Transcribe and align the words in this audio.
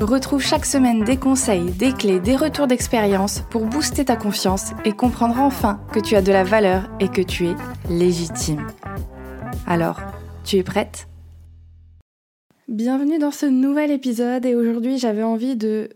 Retrouve 0.00 0.40
chaque 0.40 0.64
semaine 0.64 1.04
des 1.04 1.18
conseils, 1.18 1.72
des 1.72 1.92
clés, 1.92 2.20
des 2.20 2.34
retours 2.34 2.66
d'expérience 2.66 3.42
pour 3.50 3.66
booster 3.66 4.06
ta 4.06 4.16
confiance 4.16 4.70
et 4.86 4.92
comprendre 4.92 5.38
enfin 5.38 5.78
que 5.92 6.00
tu 6.00 6.16
as 6.16 6.22
de 6.22 6.32
la 6.32 6.42
valeur 6.42 6.88
et 7.00 7.08
que 7.08 7.20
tu 7.20 7.48
es 7.48 7.54
légitime. 7.90 8.66
Alors, 9.66 10.00
tu 10.42 10.56
es 10.56 10.62
prête? 10.62 11.06
Bienvenue 12.66 13.18
dans 13.18 13.30
ce 13.30 13.44
nouvel 13.44 13.90
épisode 13.90 14.46
et 14.46 14.54
aujourd'hui 14.54 14.96
j'avais 14.96 15.22
envie 15.22 15.56
de 15.56 15.90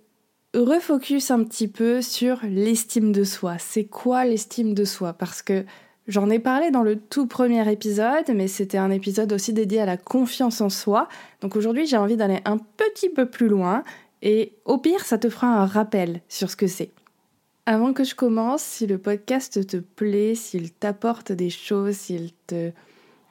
refocus 0.54 1.30
un 1.30 1.42
petit 1.42 1.68
peu 1.68 2.02
sur 2.02 2.40
l'estime 2.42 3.10
de 3.10 3.24
soi. 3.24 3.56
C'est 3.58 3.84
quoi 3.84 4.26
l'estime 4.26 4.74
de 4.74 4.84
soi? 4.84 5.14
Parce 5.14 5.40
que 5.40 5.64
j'en 6.06 6.28
ai 6.28 6.38
parlé 6.38 6.70
dans 6.70 6.82
le 6.82 6.96
tout 6.96 7.26
premier 7.26 7.72
épisode, 7.72 8.30
mais 8.34 8.46
c'était 8.46 8.76
un 8.76 8.90
épisode 8.90 9.32
aussi 9.32 9.54
dédié 9.54 9.80
à 9.80 9.86
la 9.86 9.96
confiance 9.96 10.60
en 10.60 10.68
soi. 10.68 11.08
Donc 11.40 11.56
aujourd'hui 11.56 11.86
j'ai 11.86 11.96
envie 11.96 12.16
d'aller 12.16 12.40
un 12.44 12.58
petit 12.58 13.08
peu 13.08 13.24
plus 13.24 13.48
loin 13.48 13.82
et 14.24 14.56
au 14.64 14.78
pire 14.78 15.04
ça 15.04 15.18
te 15.18 15.28
fera 15.28 15.46
un 15.46 15.66
rappel 15.66 16.22
sur 16.28 16.50
ce 16.50 16.56
que 16.56 16.66
c'est. 16.66 16.90
Avant 17.66 17.92
que 17.92 18.04
je 18.04 18.14
commence, 18.14 18.62
si 18.62 18.86
le 18.86 18.98
podcast 18.98 19.66
te 19.66 19.76
plaît, 19.76 20.34
s'il 20.34 20.72
t'apporte 20.72 21.30
des 21.30 21.50
choses, 21.50 21.94
s'il 21.94 22.32
te 22.46 22.72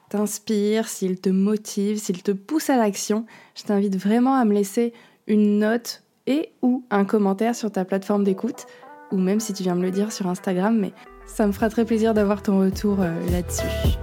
t'inspire, 0.10 0.88
s'il 0.88 1.20
te 1.20 1.30
motive, 1.30 1.98
s'il 1.98 2.24
te 2.24 2.32
pousse 2.32 2.70
à 2.70 2.78
l'action, 2.78 3.26
je 3.56 3.64
t'invite 3.64 3.96
vraiment 3.96 4.36
à 4.36 4.46
me 4.46 4.54
laisser 4.54 4.94
une 5.28 5.60
note 5.60 6.04
et 6.28 6.52
ou 6.62 6.84
un 6.90 7.06
commentaire 7.06 7.56
sur 7.56 7.72
ta 7.72 7.84
plateforme 7.84 8.24
d'écoute, 8.24 8.66
ou 9.12 9.18
même 9.18 9.40
si 9.40 9.54
tu 9.54 9.64
viens 9.64 9.76
me 9.76 9.82
le 9.82 9.92
dire 9.92 10.12
sur 10.12 10.28
Instagram, 10.28 10.78
mais 10.80 10.94
ça 11.26 11.48
me 11.48 11.52
fera 11.52 11.70
très 11.70 11.86
plaisir 11.86 12.14
d'avoir 12.14 12.42
ton 12.42 12.60
retour 12.60 12.98
euh, 13.02 13.14
là-dessus. 13.32 13.98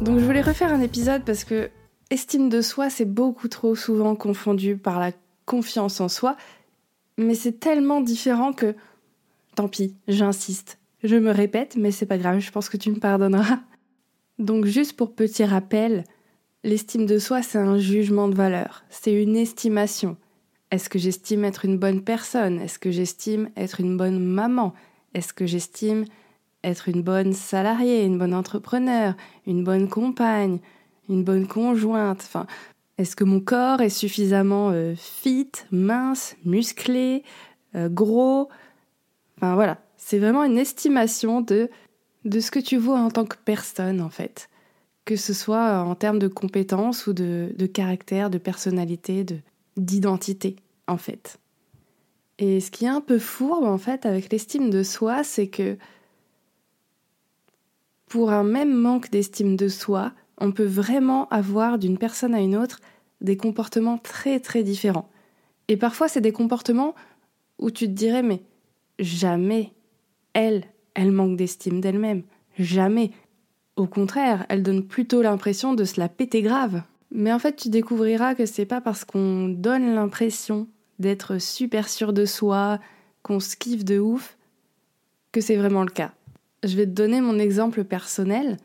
Donc 0.00 0.18
je 0.18 0.24
voulais 0.24 0.42
refaire 0.42 0.72
un 0.72 0.80
épisode 0.80 1.22
parce 1.24 1.44
que 1.44 1.70
estime 2.12 2.48
de 2.48 2.60
soi, 2.60 2.90
c'est 2.90 3.04
beaucoup 3.04 3.48
trop 3.48 3.74
souvent 3.74 4.14
confondu 4.14 4.76
par 4.76 5.00
la 5.00 5.12
confiance 5.46 6.00
en 6.00 6.08
soi, 6.08 6.36
mais 7.18 7.34
c'est 7.34 7.58
tellement 7.58 8.00
différent 8.00 8.52
que 8.52 8.74
tant 9.54 9.68
pis, 9.68 9.94
j'insiste. 10.08 10.78
Je 11.02 11.16
me 11.16 11.30
répète, 11.30 11.76
mais 11.76 11.90
c'est 11.90 12.06
pas 12.06 12.18
grave, 12.18 12.38
je 12.38 12.52
pense 12.52 12.68
que 12.68 12.76
tu 12.76 12.90
me 12.90 12.98
pardonneras. 12.98 13.60
Donc 14.38 14.66
juste 14.66 14.94
pour 14.94 15.14
petit 15.14 15.44
rappel, 15.44 16.04
L'estime 16.64 17.06
de 17.06 17.18
soi, 17.18 17.42
c'est 17.42 17.58
un 17.58 17.76
jugement 17.76 18.28
de 18.28 18.36
valeur, 18.36 18.84
c'est 18.88 19.12
une 19.12 19.34
estimation. 19.34 20.16
Est-ce 20.70 20.88
que 20.88 20.98
j'estime 21.00 21.44
être 21.44 21.64
une 21.64 21.76
bonne 21.76 22.02
personne? 22.02 22.60
Est-ce 22.60 22.78
que 22.78 22.92
j'estime 22.92 23.50
être 23.56 23.80
une 23.80 23.96
bonne 23.96 24.20
maman? 24.20 24.72
Est-ce 25.12 25.32
que 25.32 25.44
j'estime 25.44 26.04
être 26.62 26.88
une 26.88 27.02
bonne 27.02 27.32
salariée, 27.32 28.04
une 28.04 28.16
bonne 28.16 28.32
entrepreneur, 28.32 29.14
une 29.44 29.64
bonne 29.64 29.88
compagne, 29.88 30.60
une 31.12 31.24
bonne 31.24 31.46
conjointe. 31.46 32.20
Enfin, 32.24 32.46
est-ce 32.98 33.16
que 33.16 33.24
mon 33.24 33.40
corps 33.40 33.80
est 33.80 33.90
suffisamment 33.90 34.70
euh, 34.70 34.94
fit, 34.96 35.50
mince, 35.70 36.36
musclé, 36.44 37.22
euh, 37.74 37.88
gros? 37.88 38.48
Enfin 39.36 39.54
voilà, 39.54 39.78
c'est 39.96 40.18
vraiment 40.18 40.44
une 40.44 40.58
estimation 40.58 41.40
de 41.40 41.70
de 42.24 42.40
ce 42.40 42.50
que 42.50 42.60
tu 42.60 42.76
vois 42.76 43.00
en 43.00 43.10
tant 43.10 43.24
que 43.24 43.36
personne 43.44 44.00
en 44.00 44.10
fait. 44.10 44.48
Que 45.04 45.16
ce 45.16 45.32
soit 45.34 45.80
en 45.80 45.94
termes 45.96 46.20
de 46.20 46.28
compétences 46.28 47.08
ou 47.08 47.12
de, 47.12 47.66
caractère, 47.66 48.30
de 48.30 48.38
personnalité, 48.38 49.24
de, 49.24 49.38
d'identité, 49.76 50.54
en 50.86 50.96
fait. 50.96 51.38
Et 52.38 52.60
ce 52.60 52.70
qui 52.70 52.84
est 52.84 52.88
un 52.88 53.00
peu 53.00 53.18
fourbe, 53.18 53.64
en 53.64 53.78
fait, 53.78 54.06
avec 54.06 54.30
l'estime 54.30 54.70
de 54.70 54.84
soi, 54.84 55.24
c'est 55.24 55.48
que 55.48 55.76
pour 58.06 58.30
un 58.30 58.44
même 58.44 58.72
manque 58.72 59.10
d'estime 59.10 59.56
de 59.56 59.66
soi, 59.66 60.12
on 60.42 60.50
peut 60.50 60.66
vraiment 60.66 61.28
avoir 61.28 61.78
d'une 61.78 61.98
personne 61.98 62.34
à 62.34 62.40
une 62.40 62.56
autre 62.56 62.80
des 63.20 63.36
comportements 63.36 63.96
très 63.96 64.40
très 64.40 64.64
différents. 64.64 65.08
Et 65.68 65.76
parfois, 65.76 66.08
c'est 66.08 66.20
des 66.20 66.32
comportements 66.32 66.96
où 67.60 67.70
tu 67.70 67.86
te 67.86 67.92
dirais, 67.92 68.24
mais 68.24 68.42
jamais 68.98 69.72
elle, 70.34 70.64
elle 70.94 71.12
manque 71.12 71.36
d'estime 71.36 71.80
d'elle-même. 71.80 72.24
Jamais. 72.58 73.12
Au 73.76 73.86
contraire, 73.86 74.44
elle 74.48 74.64
donne 74.64 74.84
plutôt 74.84 75.22
l'impression 75.22 75.74
de 75.74 75.84
se 75.84 76.00
la 76.00 76.08
péter 76.08 76.42
grave. 76.42 76.82
Mais 77.12 77.32
en 77.32 77.38
fait, 77.38 77.54
tu 77.54 77.68
découvriras 77.68 78.34
que 78.34 78.44
c'est 78.44 78.66
pas 78.66 78.80
parce 78.80 79.04
qu'on 79.04 79.48
donne 79.48 79.94
l'impression 79.94 80.66
d'être 80.98 81.40
super 81.40 81.88
sûr 81.88 82.12
de 82.12 82.24
soi, 82.24 82.80
qu'on 83.22 83.38
se 83.38 83.54
kiffe 83.54 83.84
de 83.84 84.00
ouf, 84.00 84.36
que 85.30 85.40
c'est 85.40 85.56
vraiment 85.56 85.84
le 85.84 85.90
cas. 85.90 86.12
Je 86.64 86.76
vais 86.76 86.86
te 86.86 86.90
donner 86.90 87.20
mon 87.20 87.38
exemple 87.38 87.84
personnel. 87.84 88.56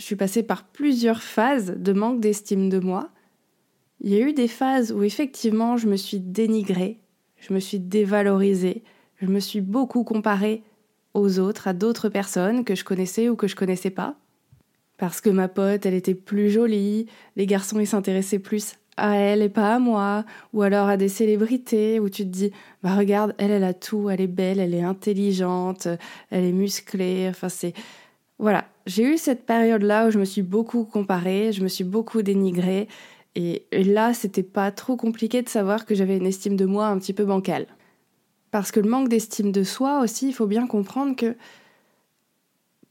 Je 0.00 0.06
suis 0.06 0.16
passée 0.16 0.42
par 0.42 0.64
plusieurs 0.64 1.22
phases 1.22 1.74
de 1.76 1.92
manque 1.92 2.20
d'estime 2.20 2.70
de 2.70 2.78
moi. 2.78 3.10
Il 4.00 4.08
y 4.08 4.16
a 4.16 4.26
eu 4.26 4.32
des 4.32 4.48
phases 4.48 4.92
où 4.92 5.02
effectivement 5.02 5.76
je 5.76 5.88
me 5.88 5.96
suis 5.96 6.20
dénigrée, 6.20 7.00
je 7.36 7.52
me 7.52 7.60
suis 7.60 7.78
dévalorisée, 7.78 8.82
je 9.20 9.26
me 9.26 9.40
suis 9.40 9.60
beaucoup 9.60 10.02
comparée 10.02 10.62
aux 11.12 11.38
autres, 11.38 11.68
à 11.68 11.74
d'autres 11.74 12.08
personnes 12.08 12.64
que 12.64 12.74
je 12.74 12.82
connaissais 12.82 13.28
ou 13.28 13.36
que 13.36 13.46
je 13.46 13.54
connaissais 13.54 13.90
pas. 13.90 14.16
Parce 14.96 15.20
que 15.20 15.28
ma 15.28 15.48
pote, 15.48 15.84
elle 15.84 15.92
était 15.92 16.14
plus 16.14 16.48
jolie, 16.48 17.04
les 17.36 17.44
garçons, 17.44 17.78
ils 17.78 17.86
s'intéressaient 17.86 18.38
plus 18.38 18.76
à 18.96 19.16
elle 19.16 19.42
et 19.42 19.50
pas 19.50 19.74
à 19.74 19.78
moi, 19.78 20.24
ou 20.54 20.62
alors 20.62 20.88
à 20.88 20.96
des 20.96 21.10
célébrités 21.10 22.00
où 22.00 22.08
tu 22.08 22.22
te 22.22 22.30
dis, 22.30 22.52
bah 22.82 22.96
regarde, 22.96 23.34
elle, 23.36 23.50
elle 23.50 23.64
a 23.64 23.74
tout, 23.74 24.08
elle 24.08 24.22
est 24.22 24.26
belle, 24.26 24.60
elle 24.60 24.72
est 24.72 24.82
intelligente, 24.82 25.88
elle 26.30 26.44
est 26.44 26.52
musclée, 26.52 27.26
enfin 27.28 27.50
c'est... 27.50 27.74
Voilà, 28.40 28.64
j'ai 28.86 29.04
eu 29.04 29.18
cette 29.18 29.44
période-là 29.44 30.06
où 30.06 30.10
je 30.10 30.18
me 30.18 30.24
suis 30.24 30.40
beaucoup 30.40 30.84
comparée, 30.84 31.52
je 31.52 31.62
me 31.62 31.68
suis 31.68 31.84
beaucoup 31.84 32.22
dénigrée, 32.22 32.88
et, 33.34 33.66
là, 33.70 34.14
c'était 34.14 34.42
pas 34.42 34.70
trop 34.72 34.96
compliqué 34.96 35.42
de 35.42 35.48
savoir 35.50 35.84
que 35.84 35.94
j'avais 35.94 36.16
une 36.16 36.26
estime 36.26 36.56
de 36.56 36.64
moi 36.64 36.86
un 36.86 36.98
petit 36.98 37.12
peu 37.12 37.26
bancale. 37.26 37.66
Parce 38.50 38.72
que 38.72 38.80
le 38.80 38.88
manque 38.88 39.10
d'estime 39.10 39.52
de 39.52 39.62
soi 39.62 40.00
aussi, 40.00 40.28
il 40.28 40.32
faut 40.32 40.46
bien 40.46 40.66
comprendre 40.66 41.16
que 41.16 41.36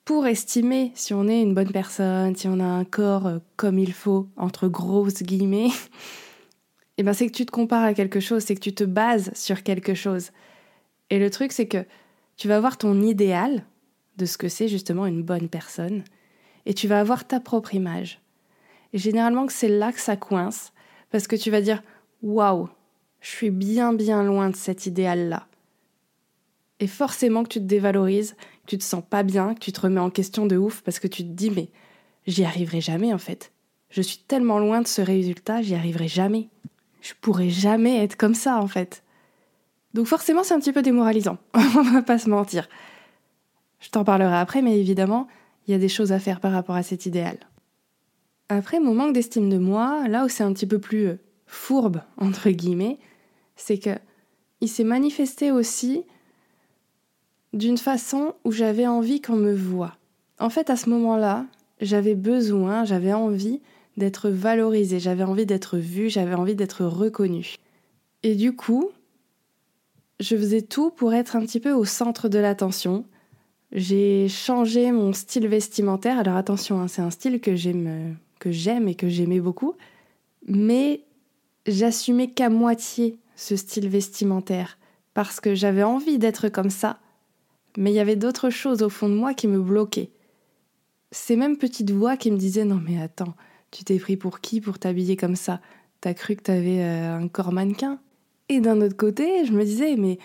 pour 0.05 0.27
estimer 0.27 0.91
si 0.93 1.15
on 1.15 1.27
est 1.27 1.41
une 1.41 1.55
bonne 1.55 1.71
personne, 1.71 2.35
si 2.35 2.47
on 2.47 2.59
a 2.59 2.63
un 2.63 2.85
corps 2.85 3.25
euh, 3.25 3.39
comme 3.57 3.79
il 3.79 3.91
faut, 3.91 4.27
entre 4.37 4.67
grosses 4.67 5.23
guillemets, 5.23 5.69
et 5.69 5.71
eh 6.99 7.03
ben 7.03 7.13
c'est 7.13 7.25
que 7.25 7.35
tu 7.35 7.47
te 7.47 7.51
compares 7.51 7.85
à 7.85 7.95
quelque 7.95 8.19
chose, 8.19 8.43
c'est 8.43 8.53
que 8.53 8.61
tu 8.61 8.75
te 8.75 8.83
bases 8.83 9.31
sur 9.33 9.63
quelque 9.63 9.95
chose. 9.95 10.29
Et 11.09 11.17
le 11.17 11.31
truc, 11.31 11.51
c'est 11.51 11.67
que 11.67 11.85
tu 12.37 12.47
vas 12.47 12.57
avoir 12.57 12.77
ton 12.77 13.01
idéal 13.01 13.63
de 14.19 14.25
ce 14.25 14.37
que 14.37 14.49
c'est 14.49 14.67
justement 14.67 15.07
une 15.07 15.23
bonne 15.23 15.49
personne, 15.49 16.03
et 16.65 16.73
tu 16.73 16.87
vas 16.87 16.99
avoir 16.99 17.25
ta 17.25 17.39
propre 17.39 17.73
image. 17.73 18.21
Et 18.93 18.97
généralement, 18.97 19.47
c'est 19.49 19.69
là 19.69 19.91
que 19.91 19.99
ça 19.99 20.15
coince, 20.15 20.73
parce 21.09 21.25
que 21.25 21.35
tu 21.35 21.49
vas 21.49 21.61
dire 21.61 21.81
Waouh, 22.21 22.69
je 23.21 23.29
suis 23.29 23.49
bien 23.49 23.93
bien 23.93 24.23
loin 24.23 24.49
de 24.49 24.55
cet 24.55 24.85
idéal-là. 24.85 25.47
Et 26.79 26.87
forcément 26.87 27.43
que 27.43 27.49
tu 27.49 27.59
te 27.59 27.65
dévalorises, 27.65 28.35
que 28.63 28.69
tu 28.69 28.77
te 28.77 28.83
sens 28.83 29.03
pas 29.07 29.23
bien, 29.23 29.53
que 29.53 29.59
tu 29.59 29.71
te 29.71 29.81
remets 29.81 29.99
en 29.99 30.09
question 30.09 30.45
de 30.45 30.57
ouf 30.57 30.81
parce 30.81 30.99
que 30.99 31.07
tu 31.07 31.23
te 31.23 31.29
dis 31.29 31.49
mais 31.49 31.69
j'y 32.27 32.45
arriverai 32.45 32.81
jamais 32.81 33.13
en 33.13 33.17
fait. 33.17 33.51
Je 33.89 34.01
suis 34.01 34.19
tellement 34.19 34.59
loin 34.59 34.81
de 34.81 34.87
ce 34.87 35.01
résultat, 35.01 35.61
j'y 35.61 35.75
arriverai 35.75 36.07
jamais. 36.07 36.47
Je 37.01 37.13
pourrai 37.19 37.49
jamais 37.49 38.03
être 38.03 38.15
comme 38.15 38.35
ça 38.35 38.57
en 38.57 38.67
fait. 38.67 39.03
Donc 39.93 40.07
forcément 40.07 40.43
c'est 40.43 40.53
un 40.53 40.59
petit 40.59 40.73
peu 40.73 40.81
démoralisant, 40.81 41.37
on 41.53 41.81
va 41.81 42.01
pas 42.01 42.19
se 42.19 42.29
mentir. 42.29 42.69
Je 43.79 43.89
t'en 43.89 44.03
parlerai 44.03 44.37
après 44.37 44.61
mais 44.61 44.79
évidemment 44.79 45.27
il 45.67 45.71
y 45.71 45.75
a 45.75 45.79
des 45.79 45.89
choses 45.89 46.11
à 46.11 46.19
faire 46.19 46.39
par 46.39 46.51
rapport 46.51 46.75
à 46.75 46.83
cet 46.83 47.05
idéal. 47.05 47.37
Après 48.49 48.79
mon 48.79 48.95
manque 48.95 49.13
d'estime 49.13 49.49
de 49.49 49.57
moi, 49.57 50.07
là 50.07 50.25
où 50.25 50.29
c'est 50.29 50.43
un 50.43 50.53
petit 50.53 50.65
peu 50.65 50.79
plus 50.79 51.07
euh, 51.07 51.19
fourbe 51.45 52.01
entre 52.17 52.49
guillemets, 52.49 52.97
c'est 53.55 53.77
que 53.77 53.91
il 54.61 54.67
s'est 54.67 54.83
manifesté 54.83 55.51
aussi 55.51 56.03
d'une 57.53 57.77
façon 57.77 58.33
où 58.43 58.51
j'avais 58.51 58.87
envie 58.87 59.21
qu'on 59.21 59.35
me 59.35 59.53
voie. 59.53 59.95
En 60.39 60.49
fait, 60.49 60.69
à 60.69 60.75
ce 60.75 60.89
moment-là, 60.89 61.45
j'avais 61.81 62.15
besoin, 62.15 62.85
j'avais 62.85 63.13
envie 63.13 63.61
d'être 63.97 64.29
valorisée, 64.29 64.99
j'avais 64.99 65.23
envie 65.23 65.45
d'être 65.45 65.77
vue, 65.77 66.09
j'avais 66.09 66.35
envie 66.35 66.55
d'être 66.55 66.85
reconnue. 66.85 67.55
Et 68.23 68.35
du 68.35 68.55
coup, 68.55 68.89
je 70.19 70.35
faisais 70.35 70.61
tout 70.61 70.91
pour 70.91 71.13
être 71.13 71.35
un 71.35 71.41
petit 71.41 71.59
peu 71.59 71.71
au 71.71 71.85
centre 71.85 72.29
de 72.29 72.39
l'attention. 72.39 73.05
J'ai 73.71 74.27
changé 74.29 74.91
mon 74.91 75.13
style 75.13 75.47
vestimentaire. 75.47 76.17
Alors 76.17 76.35
attention, 76.35 76.81
hein, 76.81 76.87
c'est 76.87 77.01
un 77.01 77.11
style 77.11 77.39
que 77.39 77.55
j'aime, 77.55 78.17
que 78.39 78.51
j'aime 78.51 78.87
et 78.87 78.95
que 78.95 79.09
j'aimais 79.09 79.39
beaucoup, 79.39 79.75
mais 80.47 81.03
j'assumais 81.67 82.31
qu'à 82.31 82.49
moitié 82.49 83.19
ce 83.35 83.55
style 83.55 83.87
vestimentaire 83.87 84.77
parce 85.13 85.39
que 85.39 85.53
j'avais 85.53 85.83
envie 85.83 86.17
d'être 86.17 86.49
comme 86.49 86.69
ça, 86.69 86.99
mais 87.77 87.91
il 87.91 87.95
y 87.95 87.99
avait 87.99 88.15
d'autres 88.15 88.49
choses 88.49 88.81
au 88.81 88.89
fond 88.89 89.09
de 89.09 89.13
moi 89.13 89.33
qui 89.33 89.47
me 89.47 89.59
bloquaient. 89.59 90.11
Ces 91.11 91.35
mêmes 91.35 91.57
petites 91.57 91.91
voix 91.91 92.17
qui 92.17 92.31
me 92.31 92.37
disaient 92.37 92.65
Non, 92.65 92.81
mais 92.83 93.01
attends, 93.01 93.35
tu 93.71 93.83
t'es 93.83 93.97
pris 93.97 94.17
pour 94.17 94.41
qui 94.41 94.61
pour 94.61 94.79
t'habiller 94.79 95.15
comme 95.15 95.35
ça? 95.35 95.59
T'as 96.01 96.13
cru 96.13 96.35
que 96.35 96.43
t'avais 96.43 96.83
euh, 96.83 97.17
un 97.17 97.27
corps 97.27 97.51
mannequin? 97.51 97.99
Et 98.47 98.61
d'un 98.61 98.81
autre 98.81 98.97
côté, 98.97 99.45
je 99.45 99.53
me 99.53 99.63
disais 99.63 99.95
Mais 99.95 100.17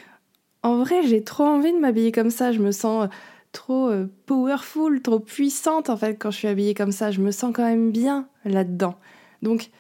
en 0.63 0.79
vrai, 0.79 1.07
j'ai 1.07 1.23
trop 1.23 1.45
envie 1.45 1.73
de 1.73 1.79
m'habiller 1.79 2.13
comme 2.13 2.31
ça, 2.31 2.53
je 2.53 2.61
me 2.61 2.73
sens 2.73 3.09
trop 3.55 3.89
euh, 3.89 4.07
powerful, 4.27 5.01
trop 5.01 5.21
puissante 5.21 5.89
en 5.89 5.97
fait 5.97 6.17
quand 6.17 6.31
je 6.31 6.37
suis 6.37 6.49
habillée 6.49 6.75
comme 6.75 6.93
ça, 6.93 7.11
je 7.11 7.21
me 7.21 7.31
sens 7.31 7.55
quand 7.55 7.65
même 7.65 7.91
bien 7.91 8.29
là-dedans. 8.45 8.97
Donc, 9.41 9.71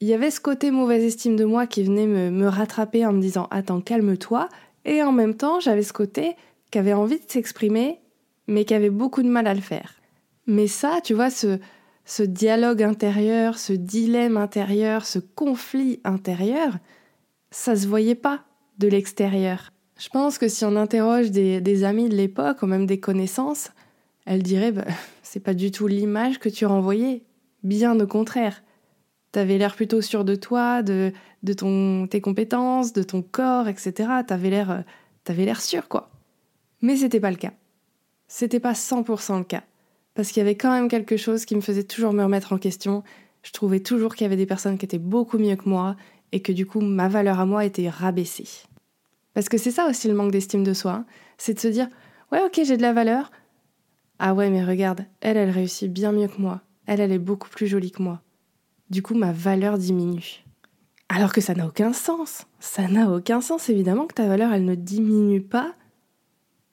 il 0.00 0.08
y 0.08 0.14
avait 0.14 0.30
ce 0.30 0.40
côté 0.40 0.70
mauvaise 0.70 1.04
estime 1.04 1.36
de 1.36 1.44
moi 1.44 1.66
qui 1.66 1.82
venait 1.82 2.06
me, 2.06 2.48
rattraper 2.48 3.06
en 3.06 3.12
me 3.12 3.20
disant 3.20 3.46
Attends, 3.50 3.80
calme-toi. 3.80 4.48
Et 4.84 5.02
en 5.02 5.12
même 5.12 5.36
temps, 5.36 5.60
j'avais 5.60 5.84
ce 5.84 5.92
côté 5.92 6.34
qui 6.72 6.78
avait 6.78 6.92
envie 6.92 7.20
de 7.20 7.30
s'exprimer, 7.30 8.00
mais 8.48 8.64
qui 8.64 8.74
avait 8.74 8.90
beaucoup 8.90 9.22
de 9.22 9.28
mal 9.28 9.46
à 9.46 9.54
le 9.54 9.60
faire. 9.60 9.94
Mais 10.46 10.66
ça, 10.66 11.00
tu 11.04 11.14
vois, 11.14 11.30
ce, 11.30 11.60
ce 12.04 12.22
dialogue 12.24 12.82
intérieur, 12.82 13.58
ce 13.58 13.72
dilemme 13.72 14.36
intérieur, 14.36 15.06
ce 15.06 15.20
conflit 15.20 16.00
intérieur, 16.02 16.78
ça 17.52 17.76
se 17.76 17.86
voyait 17.86 18.16
pas 18.16 18.40
de 18.78 18.88
l'extérieur. 18.88 19.71
Je 20.02 20.08
pense 20.08 20.36
que 20.36 20.48
si 20.48 20.64
on 20.64 20.74
interroge 20.74 21.30
des, 21.30 21.84
amis 21.84 22.08
de 22.08 22.16
l'époque 22.16 22.62
ou 22.62 22.66
même 22.66 22.86
des 22.86 22.98
connaissances, 22.98 23.70
elles 24.26 24.42
diraient 24.42 24.72
bah, 24.72 24.84
c'est 25.22 25.38
pas 25.38 25.54
du 25.54 25.70
tout 25.70 25.86
l'image 25.86 26.40
que 26.40 26.48
tu 26.48 26.66
renvoyais, 26.66 27.22
bien 27.62 27.98
au 28.00 28.06
contraire. 28.08 28.64
T'avais 29.30 29.58
l'air 29.58 29.76
plutôt 29.76 30.00
sûr 30.00 30.24
de 30.24 30.34
toi, 30.34 30.82
de, 30.82 31.12
tes 32.06 32.20
compétences, 32.20 32.92
de 32.92 33.04
ton 33.04 33.22
corps, 33.22 33.68
etc. 33.68 34.08
T'avais 34.26 34.50
l'air, 34.50 34.70
euh, 34.72 34.80
t'avais 35.22 35.44
l'air 35.44 35.60
sûr, 35.60 35.86
quoi. 35.86 36.10
Mais 36.80 36.96
c'était 36.96 37.20
pas 37.20 37.30
le 37.30 37.36
cas. 37.36 37.52
C'était 38.26 38.60
pas 38.60 38.72
100% 38.72 39.38
le 39.38 39.44
cas. 39.44 39.62
Parce 40.14 40.32
qu'il 40.32 40.38
y 40.38 40.44
avait 40.44 40.56
quand 40.56 40.72
même 40.72 40.88
quelque 40.88 41.16
chose 41.16 41.44
qui 41.44 41.54
me 41.54 41.60
faisait 41.60 41.84
toujours 41.84 42.12
me 42.12 42.24
remettre 42.24 42.52
en 42.52 42.58
question. 42.58 43.04
Je 43.44 43.52
trouvais 43.52 43.78
toujours 43.78 44.16
qu'il 44.16 44.24
y 44.24 44.26
avait 44.26 44.36
des 44.36 44.46
personnes 44.46 44.78
qui 44.78 44.84
étaient 44.84 44.98
beaucoup 44.98 45.38
mieux 45.38 45.54
que 45.54 45.68
moi 45.68 45.94
et 46.32 46.42
que 46.42 46.50
du 46.50 46.66
coup 46.66 46.80
ma 46.80 47.06
valeur 47.06 47.38
à 47.38 47.46
moi 47.46 47.64
était 47.64 47.88
rabaissée. 47.88 48.64
Parce 49.34 49.48
que 49.48 49.58
c'est 49.58 49.70
ça 49.70 49.88
aussi 49.88 50.08
le 50.08 50.14
manque 50.14 50.32
d'estime 50.32 50.62
de 50.62 50.74
soi, 50.74 51.04
c'est 51.38 51.54
de 51.54 51.60
se 51.60 51.68
dire 51.68 51.88
ouais 52.30 52.42
ok 52.44 52.60
j'ai 52.64 52.76
de 52.76 52.82
la 52.82 52.92
valeur. 52.92 53.30
Ah 54.18 54.34
ouais 54.34 54.50
mais 54.50 54.64
regarde, 54.64 55.06
elle 55.20 55.36
elle 55.36 55.50
réussit 55.50 55.92
bien 55.92 56.12
mieux 56.12 56.28
que 56.28 56.40
moi. 56.40 56.60
Elle 56.86 57.00
elle 57.00 57.12
est 57.12 57.18
beaucoup 57.18 57.48
plus 57.48 57.66
jolie 57.66 57.92
que 57.92 58.02
moi. 58.02 58.20
Du 58.90 59.02
coup 59.02 59.14
ma 59.14 59.32
valeur 59.32 59.78
diminue. 59.78 60.44
Alors 61.08 61.32
que 61.32 61.40
ça 61.40 61.54
n'a 61.54 61.66
aucun 61.66 61.92
sens. 61.92 62.46
Ça 62.60 62.88
n'a 62.88 63.10
aucun 63.10 63.40
sens 63.40 63.68
évidemment 63.68 64.06
que 64.06 64.14
ta 64.14 64.26
valeur 64.26 64.52
elle 64.52 64.64
ne 64.64 64.74
diminue 64.74 65.42
pas 65.42 65.74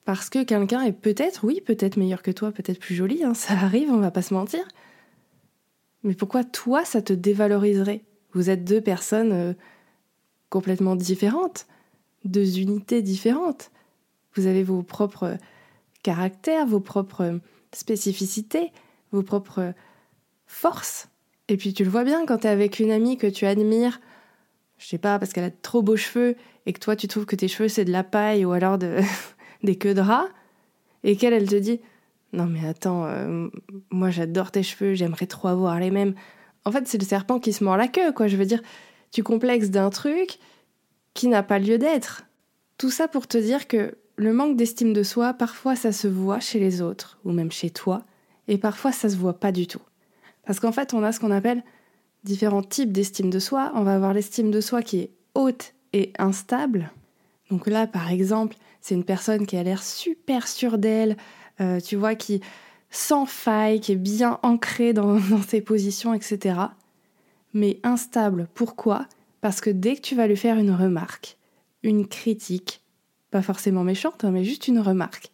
parce 0.04 0.28
que 0.28 0.42
quelqu'un 0.42 0.82
est 0.82 0.92
peut-être, 0.92 1.44
oui, 1.44 1.60
peut-être 1.60 1.96
meilleur 1.96 2.22
que 2.22 2.32
toi, 2.32 2.50
peut-être 2.50 2.80
plus 2.80 2.96
joli, 2.96 3.22
hein, 3.22 3.32
ça 3.32 3.52
arrive, 3.52 3.90
on 3.92 3.98
va 3.98 4.10
pas 4.10 4.22
se 4.22 4.34
mentir. 4.34 4.66
Mais 6.02 6.14
pourquoi 6.14 6.42
toi, 6.42 6.84
ça 6.84 7.00
te 7.00 7.12
dévaloriserait? 7.12 8.02
Vous 8.32 8.50
êtes 8.50 8.64
deux 8.64 8.80
personnes 8.80 9.32
euh, 9.32 9.52
complètement 10.48 10.96
différentes, 10.96 11.66
deux 12.24 12.58
unités 12.58 13.02
différentes. 13.02 13.70
Vous 14.34 14.46
avez 14.46 14.62
vos 14.62 14.82
propres 14.82 15.36
caractères, 16.02 16.66
vos 16.66 16.80
propres 16.80 17.40
spécificités, 17.72 18.72
vos 19.12 19.22
propres 19.22 19.74
forces. 20.46 21.08
Et 21.48 21.56
puis 21.56 21.72
tu 21.72 21.84
le 21.84 21.90
vois 21.90 22.04
bien 22.04 22.26
quand 22.26 22.38
tu 22.38 22.46
es 22.46 22.50
avec 22.50 22.78
une 22.78 22.90
amie 22.90 23.16
que 23.16 23.26
tu 23.26 23.46
admires, 23.46 24.00
je 24.78 24.86
sais 24.86 24.98
pas, 24.98 25.18
parce 25.18 25.32
qu'elle 25.32 25.44
a 25.44 25.50
trop 25.50 25.82
beaux 25.82 25.96
cheveux 25.96 26.36
et 26.66 26.72
que 26.72 26.78
toi 26.78 26.96
tu 26.96 27.08
trouves 27.08 27.26
que 27.26 27.36
tes 27.36 27.48
cheveux 27.48 27.68
c'est 27.68 27.84
de 27.84 27.92
la 27.92 28.04
paille 28.04 28.44
ou 28.44 28.52
alors 28.52 28.78
de 28.78 29.00
des 29.62 29.76
queues 29.76 29.94
de 29.94 30.00
rats, 30.00 30.28
et 31.04 31.16
qu'elle, 31.16 31.32
elle 31.32 31.48
te 31.48 31.56
dit 31.56 31.80
Non, 32.32 32.46
mais 32.46 32.66
attends, 32.66 33.06
euh, 33.06 33.48
moi 33.90 34.10
j'adore 34.10 34.50
tes 34.50 34.62
cheveux, 34.62 34.94
j'aimerais 34.94 35.26
trop 35.26 35.48
avoir 35.48 35.78
les 35.78 35.90
mêmes. 35.90 36.14
En 36.64 36.72
fait, 36.72 36.86
c'est 36.86 36.98
le 36.98 37.06
serpent 37.06 37.38
qui 37.38 37.52
se 37.52 37.64
mord 37.64 37.76
la 37.76 37.88
queue, 37.88 38.12
quoi. 38.12 38.26
Je 38.26 38.36
veux 38.36 38.44
dire, 38.44 38.60
tu 39.12 39.22
complexes 39.22 39.70
d'un 39.70 39.90
truc 39.90 40.38
qui 41.14 41.28
n'a 41.28 41.42
pas 41.42 41.58
lieu 41.58 41.78
d'être. 41.78 42.24
Tout 42.78 42.90
ça 42.90 43.08
pour 43.08 43.26
te 43.26 43.38
dire 43.38 43.68
que 43.68 43.96
le 44.16 44.32
manque 44.32 44.56
d'estime 44.56 44.92
de 44.92 45.02
soi, 45.02 45.34
parfois 45.34 45.76
ça 45.76 45.92
se 45.92 46.08
voit 46.08 46.40
chez 46.40 46.58
les 46.58 46.82
autres, 46.82 47.18
ou 47.24 47.32
même 47.32 47.52
chez 47.52 47.70
toi, 47.70 48.04
et 48.48 48.58
parfois 48.58 48.92
ça 48.92 49.08
se 49.08 49.16
voit 49.16 49.38
pas 49.38 49.52
du 49.52 49.66
tout. 49.66 49.82
Parce 50.44 50.60
qu'en 50.60 50.72
fait, 50.72 50.94
on 50.94 51.02
a 51.02 51.12
ce 51.12 51.20
qu'on 51.20 51.30
appelle 51.30 51.62
différents 52.24 52.62
types 52.62 52.92
d'estime 52.92 53.30
de 53.30 53.38
soi. 53.38 53.72
On 53.74 53.82
va 53.82 53.94
avoir 53.94 54.12
l'estime 54.12 54.50
de 54.50 54.60
soi 54.60 54.82
qui 54.82 54.98
est 54.98 55.10
haute 55.34 55.74
et 55.92 56.12
instable. 56.18 56.90
Donc 57.50 57.66
là, 57.66 57.86
par 57.86 58.10
exemple, 58.10 58.56
c'est 58.80 58.94
une 58.94 59.04
personne 59.04 59.46
qui 59.46 59.56
a 59.56 59.62
l'air 59.62 59.82
super 59.82 60.48
sûre 60.48 60.78
d'elle, 60.78 61.16
euh, 61.60 61.80
tu 61.80 61.96
vois, 61.96 62.14
qui 62.14 62.40
sans 62.90 63.26
faille, 63.26 63.80
qui 63.80 63.92
est 63.92 63.96
bien 63.96 64.38
ancrée 64.42 64.92
dans, 64.92 65.18
ses 65.48 65.60
positions, 65.60 66.14
etc. 66.14 66.58
Mais 67.54 67.80
instable. 67.82 68.48
Pourquoi? 68.54 69.06
Parce 69.40 69.60
que 69.60 69.70
dès 69.70 69.96
que 69.96 70.00
tu 70.00 70.14
vas 70.14 70.26
lui 70.26 70.36
faire 70.36 70.58
une 70.58 70.72
remarque, 70.72 71.36
une 71.82 72.06
critique, 72.06 72.82
pas 73.30 73.42
forcément 73.42 73.84
méchante, 73.84 74.24
hein, 74.24 74.30
mais 74.30 74.44
juste 74.44 74.68
une 74.68 74.80
remarque, 74.80 75.30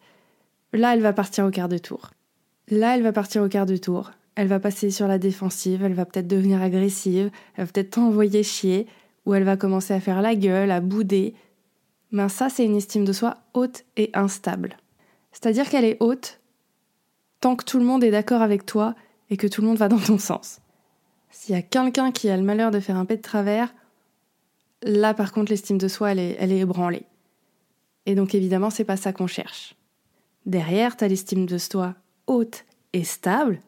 là, 0.72 0.94
elle 0.94 1.00
va 1.00 1.12
partir 1.12 1.44
au 1.44 1.50
quart 1.50 1.68
de 1.68 1.78
tour. 1.78 2.10
Là, 2.68 2.96
elle 2.96 3.02
va 3.02 3.12
partir 3.12 3.42
au 3.42 3.48
quart 3.48 3.66
de 3.66 3.76
tour. 3.76 4.12
Elle 4.34 4.48
va 4.48 4.60
passer 4.60 4.90
sur 4.90 5.08
la 5.08 5.18
défensive, 5.18 5.82
elle 5.82 5.94
va 5.94 6.04
peut-être 6.04 6.28
devenir 6.28 6.60
agressive, 6.60 7.30
elle 7.56 7.64
va 7.64 7.72
peut-être 7.72 7.90
t'envoyer 7.90 8.42
chier, 8.42 8.86
ou 9.24 9.34
elle 9.34 9.44
va 9.44 9.56
commencer 9.56 9.94
à 9.94 10.00
faire 10.00 10.22
la 10.22 10.34
gueule, 10.34 10.70
à 10.70 10.80
bouder, 10.80 11.34
ben 12.12 12.28
ça 12.28 12.48
c'est 12.48 12.64
une 12.64 12.76
estime 12.76 13.04
de 13.04 13.12
soi 13.12 13.38
haute 13.54 13.84
et 13.96 14.10
instable. 14.14 14.76
C'est-à-dire 15.32 15.68
qu'elle 15.68 15.84
est 15.84 15.96
haute 16.00 16.40
tant 17.40 17.56
que 17.56 17.64
tout 17.64 17.78
le 17.78 17.84
monde 17.84 18.04
est 18.04 18.10
d'accord 18.10 18.42
avec 18.42 18.64
toi 18.64 18.94
et 19.28 19.36
que 19.36 19.46
tout 19.46 19.60
le 19.60 19.66
monde 19.66 19.76
va 19.76 19.88
dans 19.88 19.98
ton 19.98 20.18
sens. 20.18 20.60
S'il 21.30 21.54
y 21.54 21.58
a 21.58 21.62
quelqu'un 21.62 22.12
qui 22.12 22.30
a 22.30 22.36
le 22.36 22.42
malheur 22.42 22.70
de 22.70 22.80
faire 22.80 22.96
un 22.96 23.04
pet 23.04 23.16
de 23.16 23.22
travers, 23.22 23.74
là 24.82 25.14
par 25.14 25.32
contre 25.32 25.50
l'estime 25.50 25.78
de 25.78 25.88
soi 25.88 26.12
elle 26.12 26.18
est, 26.18 26.36
elle 26.38 26.52
est 26.52 26.58
ébranlée. 26.58 27.04
Et 28.06 28.14
donc 28.14 28.34
évidemment 28.34 28.70
c'est 28.70 28.84
pas 28.84 28.96
ça 28.96 29.12
qu'on 29.12 29.26
cherche. 29.26 29.74
Derrière, 30.46 30.96
t'as 30.96 31.08
l'estime 31.08 31.44
de 31.44 31.58
soi 31.58 31.94
haute 32.28 32.64
et 32.92 33.04
stable, 33.04 33.60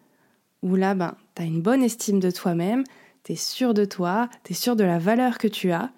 où 0.62 0.76
là 0.76 0.94
ben 0.94 1.16
t'as 1.34 1.44
une 1.44 1.60
bonne 1.60 1.82
estime 1.82 2.20
de 2.20 2.30
toi-même, 2.30 2.84
t'es 3.24 3.34
sûr 3.34 3.74
de 3.74 3.84
toi, 3.84 4.28
t'es 4.44 4.54
sûr 4.54 4.76
de 4.76 4.84
la 4.84 4.98
valeur 4.98 5.38
que 5.38 5.48
tu 5.48 5.72
as, 5.72 5.90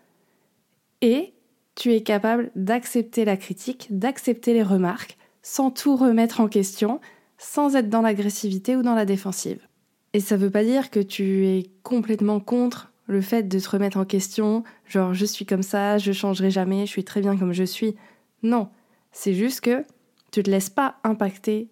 et 1.02 1.35
tu 1.75 1.92
es 1.92 2.02
capable 2.02 2.50
d'accepter 2.56 3.25
la 3.25 3.37
critique, 3.37 3.88
d'accepter 3.90 4.52
les 4.52 4.62
remarques, 4.62 5.16
sans 5.42 5.70
tout 5.70 5.96
remettre 5.96 6.40
en 6.40 6.49
question, 6.49 7.00
sans 7.38 7.76
être 7.76 7.88
dans 7.88 8.02
l'agressivité 8.02 8.76
ou 8.76 8.82
dans 8.82 8.94
la 8.94 9.06
défensive. 9.06 9.66
Et 10.12 10.20
ça 10.20 10.37
veut 10.37 10.50
pas 10.50 10.64
dire 10.64 10.90
que 10.90 11.00
tu 11.00 11.46
es 11.46 11.70
complètement 11.82 12.40
contre 12.40 12.89
le 13.11 13.21
fait 13.21 13.43
de 13.43 13.59
te 13.59 13.69
remettre 13.69 13.97
en 13.97 14.05
question, 14.05 14.62
genre 14.87 15.14
je 15.14 15.25
suis 15.25 15.45
comme 15.45 15.64
ça, 15.64 15.99
je 15.99 16.12
changerai 16.12 16.50
jamais, 16.50 16.87
je 16.87 16.90
suis 16.90 17.05
très 17.05 17.21
bien 17.21 17.37
comme 17.37 17.52
je 17.52 17.64
suis. 17.64 17.97
Non, 18.43 18.69
c'est 19.11 19.35
juste 19.35 19.62
que 19.62 19.85
tu 20.31 20.43
te 20.43 20.50
laisses 20.50 20.71
pas 20.71 20.97
impacter 21.02 21.69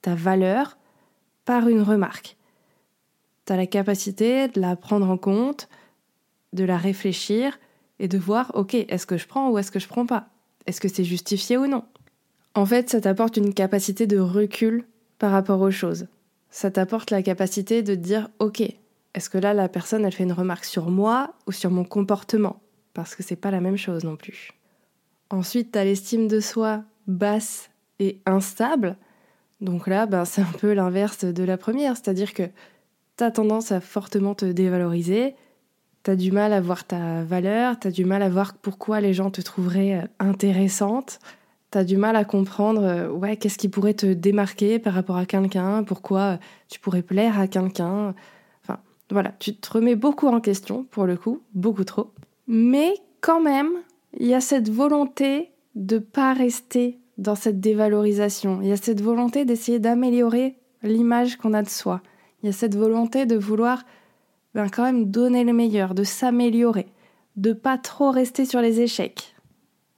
ta 0.00 0.14
valeur 0.14 0.78
par 1.44 1.68
une 1.68 1.82
remarque. 1.82 2.36
Tu 3.46 3.52
as 3.52 3.56
la 3.56 3.66
capacité 3.66 4.46
de 4.46 4.60
la 4.60 4.76
prendre 4.76 5.10
en 5.10 5.18
compte, 5.18 5.68
de 6.52 6.64
la 6.64 6.76
réfléchir 6.76 7.58
et 7.98 8.06
de 8.06 8.18
voir, 8.18 8.52
ok, 8.54 8.74
est-ce 8.74 9.06
que 9.06 9.16
je 9.16 9.26
prends 9.26 9.50
ou 9.50 9.58
est-ce 9.58 9.72
que 9.72 9.80
je 9.80 9.88
prends 9.88 10.06
pas? 10.06 10.28
Est-ce 10.66 10.80
que 10.80 10.88
c'est 10.88 11.04
justifié 11.04 11.56
ou 11.56 11.66
non? 11.66 11.84
En 12.54 12.64
fait, 12.64 12.90
ça 12.90 13.00
t'apporte 13.00 13.36
une 13.36 13.54
capacité 13.54 14.06
de 14.06 14.18
recul 14.18 14.84
par 15.18 15.32
rapport 15.32 15.60
aux 15.60 15.70
choses. 15.70 16.06
Ça 16.50 16.70
t'apporte 16.70 17.10
la 17.10 17.22
capacité 17.22 17.82
de 17.82 17.96
dire, 17.96 18.28
ok, 18.38 18.62
est-ce 19.16 19.28
que 19.28 19.38
là, 19.38 19.52
la 19.52 19.68
personne, 19.68 20.04
elle 20.04 20.12
fait 20.12 20.22
une 20.22 20.32
remarque 20.32 20.64
sur 20.64 20.90
moi 20.90 21.34
ou 21.48 21.52
sur 21.52 21.72
mon 21.72 21.84
comportement? 21.84 22.60
Parce 22.94 23.16
que 23.16 23.24
c'est 23.24 23.36
pas 23.36 23.50
la 23.50 23.60
même 23.60 23.76
chose 23.76 24.04
non 24.04 24.14
plus. 24.14 24.52
Ensuite, 25.30 25.72
t'as 25.72 25.82
l'estime 25.82 26.28
de 26.28 26.38
soi 26.38 26.84
basse 27.08 27.70
et 27.98 28.20
instable. 28.26 28.96
Donc 29.60 29.88
là, 29.88 30.06
ben, 30.06 30.24
c'est 30.24 30.42
un 30.42 30.52
peu 30.60 30.72
l'inverse 30.72 31.24
de 31.24 31.42
la 31.42 31.56
première, 31.56 31.96
c'est-à-dire 31.96 32.32
que 32.32 32.44
t'as 33.16 33.32
tendance 33.32 33.72
à 33.72 33.80
fortement 33.80 34.36
te 34.36 34.44
dévaloriser, 34.44 35.34
T'as 36.06 36.14
du 36.14 36.30
mal 36.30 36.52
à 36.52 36.60
voir 36.60 36.84
ta 36.84 37.24
valeur, 37.24 37.80
t'as 37.80 37.90
du 37.90 38.04
mal 38.04 38.22
à 38.22 38.28
voir 38.28 38.54
pourquoi 38.54 39.00
les 39.00 39.12
gens 39.12 39.32
te 39.32 39.40
trouveraient 39.40 39.94
euh, 39.94 40.06
intéressante, 40.20 41.18
t'as 41.72 41.82
du 41.82 41.96
mal 41.96 42.14
à 42.14 42.24
comprendre 42.24 42.84
euh, 42.84 43.08
ouais, 43.08 43.36
qu'est-ce 43.36 43.58
qui 43.58 43.68
pourrait 43.68 43.94
te 43.94 44.06
démarquer 44.06 44.78
par 44.78 44.94
rapport 44.94 45.16
à 45.16 45.26
quelqu'un, 45.26 45.82
pourquoi 45.82 46.20
euh, 46.20 46.36
tu 46.68 46.78
pourrais 46.78 47.02
plaire 47.02 47.40
à 47.40 47.48
quelqu'un? 47.48 48.14
Voilà, 49.10 49.32
tu 49.38 49.54
te 49.54 49.72
remets 49.72 49.96
beaucoup 49.96 50.26
en 50.26 50.40
question, 50.40 50.84
pour 50.90 51.06
le 51.06 51.16
coup, 51.16 51.42
beaucoup 51.54 51.84
trop. 51.84 52.12
Mais 52.48 52.94
quand 53.20 53.40
même, 53.40 53.70
il 54.18 54.26
y 54.26 54.34
a 54.34 54.40
cette 54.40 54.68
volonté 54.68 55.50
de 55.74 55.98
pas 55.98 56.32
rester 56.32 56.98
dans 57.18 57.34
cette 57.34 57.60
dévalorisation. 57.60 58.60
Il 58.62 58.68
y 58.68 58.72
a 58.72 58.76
cette 58.76 59.00
volonté 59.00 59.44
d'essayer 59.44 59.78
d'améliorer 59.78 60.56
l'image 60.82 61.36
qu'on 61.36 61.54
a 61.54 61.62
de 61.62 61.68
soi. 61.68 62.02
Il 62.42 62.46
y 62.46 62.48
a 62.48 62.52
cette 62.52 62.76
volonté 62.76 63.26
de 63.26 63.36
vouloir 63.36 63.84
ben 64.54 64.68
quand 64.68 64.84
même 64.84 65.10
donner 65.10 65.44
le 65.44 65.52
meilleur, 65.52 65.94
de 65.94 66.04
s'améliorer, 66.04 66.86
de 67.36 67.52
pas 67.52 67.78
trop 67.78 68.10
rester 68.10 68.44
sur 68.44 68.60
les 68.60 68.80
échecs. 68.80 69.34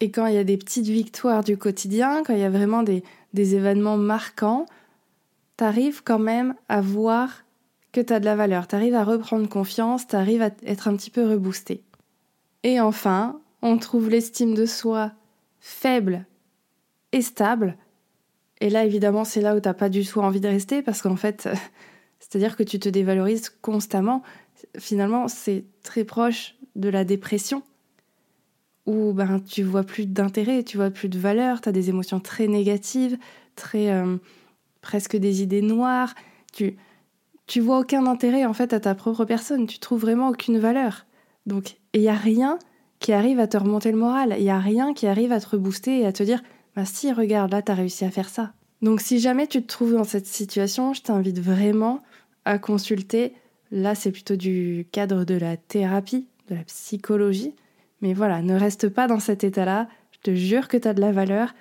Et 0.01 0.11
quand 0.11 0.27
il 0.27 0.35
y 0.35 0.39
a 0.39 0.45
des 0.45 0.57
petites 0.57 0.87
victoires 0.87 1.45
du 1.45 1.57
quotidien, 1.57 2.23
quand 2.25 2.33
il 2.35 2.41
y 2.41 2.45
a 2.45 2.51
vraiment 2.51 2.83
des, 2.83 3.03
des 3.35 3.55
événements 3.55 3.97
marquants, 3.97 4.67
t'arrives 5.57 6.03
quand 6.05 6.19
même 6.19 6.55
à 6.69 6.81
voir 6.81 7.45
que 7.99 8.05
t'as 8.05 8.21
de 8.21 8.25
la 8.25 8.37
valeur, 8.37 8.69
t'arrives 8.69 8.95
à 8.95 9.03
reprendre 9.03 9.49
confiance, 9.49 10.07
t'arrives 10.07 10.43
à 10.43 10.51
être 10.65 10.87
un 10.87 10.97
petit 10.97 11.11
peu 11.11 11.29
reboosté. 11.29 11.83
Et 12.63 12.81
enfin, 12.81 13.41
on 13.61 13.77
trouve 13.77 14.09
l'estime 14.09 14.55
de 14.55 14.67
soi 14.67 15.13
faible 15.61 16.25
et 17.11 17.23
stable. 17.23 17.77
Et 18.61 18.71
là, 18.71 18.85
évidemment, 18.85 19.25
c'est 19.25 19.41
là 19.41 19.57
où 19.57 19.61
t'as 19.61 19.75
pas 19.75 19.89
du 19.89 20.07
tout 20.07 20.21
envie 20.21 20.41
de 20.41 20.49
rester 20.49 20.83
parce 20.83 21.03
qu'en 21.03 21.17
fait, 21.17 21.49
c'est-à-dire 22.21 22.57
que 22.57 22.63
tu 22.63 22.79
te 22.79 22.89
dévalorises 22.89 23.51
constamment. 23.63 24.23
Finalement, 24.79 25.27
c'est 25.27 25.65
très 25.83 26.05
proche 26.05 26.55
de 26.77 26.89
la 26.89 27.05
dépression 27.05 27.63
où 28.87 29.13
ben, 29.13 29.41
tu 29.41 29.65
vois 29.65 29.83
plus 29.83 30.07
d'intérêt, 30.07 30.63
tu 30.63 30.77
vois 30.77 30.91
plus 30.91 31.09
de 31.09 31.19
valeur, 31.19 31.61
tu 31.61 31.69
as 31.69 31.73
des 31.73 31.91
émotions 31.91 32.21
très 32.21 32.47
négatives, 32.47 33.19
très 33.57 33.91
euh, 33.91 34.17
presque 34.83 35.17
des 35.17 35.43
idées 35.43 35.63
noires. 35.63 36.15
Tu, 36.53 36.77
tu 37.49 37.61
vois 37.61 37.81
aucun 37.81 38.07
intérêt 38.07 38.45
en 38.45 38.53
fait 38.53 38.73
à 38.73 38.79
ta 38.79 38.95
propre 38.95 39.25
personne, 39.25 39.67
tu 39.67 39.79
trouves 39.81 40.03
vraiment 40.03 40.29
aucune 40.29 40.59
valeur. 40.59 41.07
Donc, 41.47 41.79
il 41.95 42.03
n'y 42.03 42.09
a 42.09 42.15
rien 42.15 42.59
qui 43.01 43.13
arrive 43.13 43.41
à 43.41 43.49
te 43.49 43.57
remonter 43.57 43.91
le 43.91 43.99
moral, 43.99 44.35
il 44.37 44.45
n'y 44.45 44.51
a 44.51 44.59
rien 44.59 44.93
qui 44.93 45.07
arrive 45.07 45.33
à 45.33 45.41
te 45.41 45.49
rebooster 45.49 46.01
et 46.01 46.07
à 46.07 46.13
te 46.13 46.23
dire 46.23 46.43
Bah, 46.77 46.85
si, 46.85 47.11
regarde, 47.11 47.51
là, 47.51 47.63
tu 47.63 47.73
as 47.73 47.75
réussi 47.75 48.05
à 48.05 48.11
faire 48.11 48.29
ça. 48.29 48.53
Donc, 48.83 49.01
si 49.01 49.19
jamais 49.19 49.47
tu 49.47 49.63
te 49.63 49.67
trouves 49.67 49.95
dans 49.95 50.05
cette 50.05 50.27
situation, 50.27 50.93
je 50.93 51.03
t'invite 51.03 51.41
vraiment 51.41 52.03
à 52.45 52.59
consulter. 52.59 53.33
Là, 53.71 53.95
c'est 53.95 54.13
plutôt 54.13 54.37
du 54.37 54.87
cadre 54.93 55.25
de 55.25 55.35
la 55.35 55.57
thérapie, 55.57 56.29
de 56.49 56.55
la 56.55 56.65
psychologie. 56.65 57.55
Mais 58.03 58.13
voilà, 58.13 58.43
ne 58.43 58.55
reste 58.55 58.91
pas 58.91 59.07
dans 59.07 59.21
cet 59.21 59.43
état-là. 59.43 59.89
Je 60.13 60.19
te 60.19 60.35
jure 60.35 60.69
que 60.69 60.77
tu 60.77 60.87
as 60.87 60.95
de 60.95 61.01
la 61.01 61.13
valeur. 61.13 61.55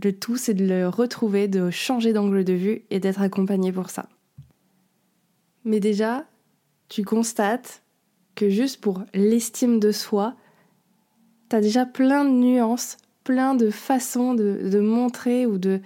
Le 0.00 0.12
tout, 0.12 0.36
c'est 0.36 0.54
de 0.54 0.64
le 0.64 0.88
retrouver, 0.88 1.48
de 1.48 1.70
changer 1.70 2.12
d'angle 2.12 2.44
de 2.44 2.52
vue 2.52 2.82
et 2.90 3.00
d'être 3.00 3.20
accompagné 3.20 3.72
pour 3.72 3.90
ça. 3.90 4.08
Mais 5.64 5.80
déjà, 5.80 6.24
tu 6.88 7.04
constates 7.04 7.82
que 8.34 8.48
juste 8.48 8.80
pour 8.80 9.02
l'estime 9.14 9.78
de 9.78 9.92
soi, 9.92 10.34
tu 11.50 11.56
as 11.56 11.60
déjà 11.60 11.86
plein 11.86 12.24
de 12.24 12.30
nuances, 12.30 12.96
plein 13.24 13.54
de 13.54 13.70
façons 13.70 14.34
de, 14.34 14.80
montrer 14.80 15.46
ou 15.46 15.58
de, 15.58 15.80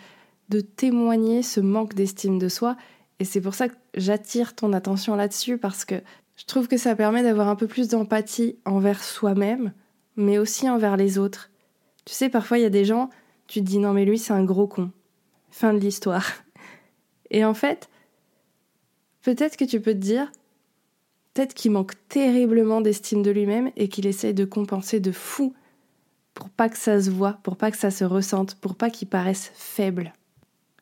de 0.49 0.61
témoigner 0.61 1.43
ce 1.43 1.61
manque 1.61 1.95
d'estime 1.95 2.39
de 2.39 2.49
soi. 2.49 2.77
Et 3.19 3.25
c'est 3.25 3.41
pour 3.41 3.55
ça 3.55 3.69
que 3.69 3.75
j'attire 3.95 4.55
ton 4.55 4.73
attention 4.73 5.17
là-dessus 5.17 5.59
parce 5.59 5.85
que 5.85 5.97
je 6.37 6.45
trouve 6.45 6.69
que 6.69 6.77
ça 6.77 6.95
permet 6.95 7.23
d'avoir 7.23 7.49
un 7.49 7.57
peu 7.57 7.67
plus 7.67 7.89
d'empathie 7.89 8.59
envers 8.65 9.03
soi-même, 9.03 9.73
mais 10.17 10.39
aussi 10.39 10.69
envers 10.69 10.97
les 10.97 11.19
autres. 11.19 11.51
Tu 12.05 12.15
sais, 12.15 12.29
parfois 12.29 12.59
il 12.59 12.63
y 12.63 12.67
a 12.67 12.71
des 12.71 12.85
gens, 12.85 13.11
tu 13.47 13.61
te 13.61 13.65
dis 13.65 13.79
non 13.79 13.93
mais 13.93 14.05
lui 14.05 14.19
c'est 14.19 14.33
un 14.33 14.45
gros 14.45 14.67
con. 14.67 14.91
Fin 15.51 15.73
de 15.73 15.79
l'histoire. 15.79 16.27
Et 17.31 17.45
en 17.45 17.55
fait, 17.55 17.89
peut-être 19.27 19.57
que 19.57 19.65
tu 19.65 19.81
peux 19.81 19.93
te 19.93 19.99
dire, 19.99 20.31
peut-être 21.35 21.53
qu'il 21.53 21.73
manque 21.73 21.95
terriblement 22.09 22.81
d'estime 22.81 23.25
de 23.25 23.33
lui-même 23.33 23.73
et 23.75 23.89
qu'il 23.89 24.07
essaye 24.07 24.35
de 24.35 24.45
compenser 24.45 25.01
de 25.01 25.11
fou 25.11 25.53
pour 26.33 26.49
pas 26.49 26.69
que 26.69 26.79
ça 26.79 27.03
se 27.03 27.11
voit, 27.11 27.41
pour 27.43 27.57
pas 27.57 27.73
que 27.73 27.77
ça 27.77 27.91
se 27.91 28.05
ressente, 28.05 28.55
pour 28.55 28.77
pas 28.77 28.89
qu'il 28.89 29.09
paraisse 29.09 29.51
faible. 29.53 30.13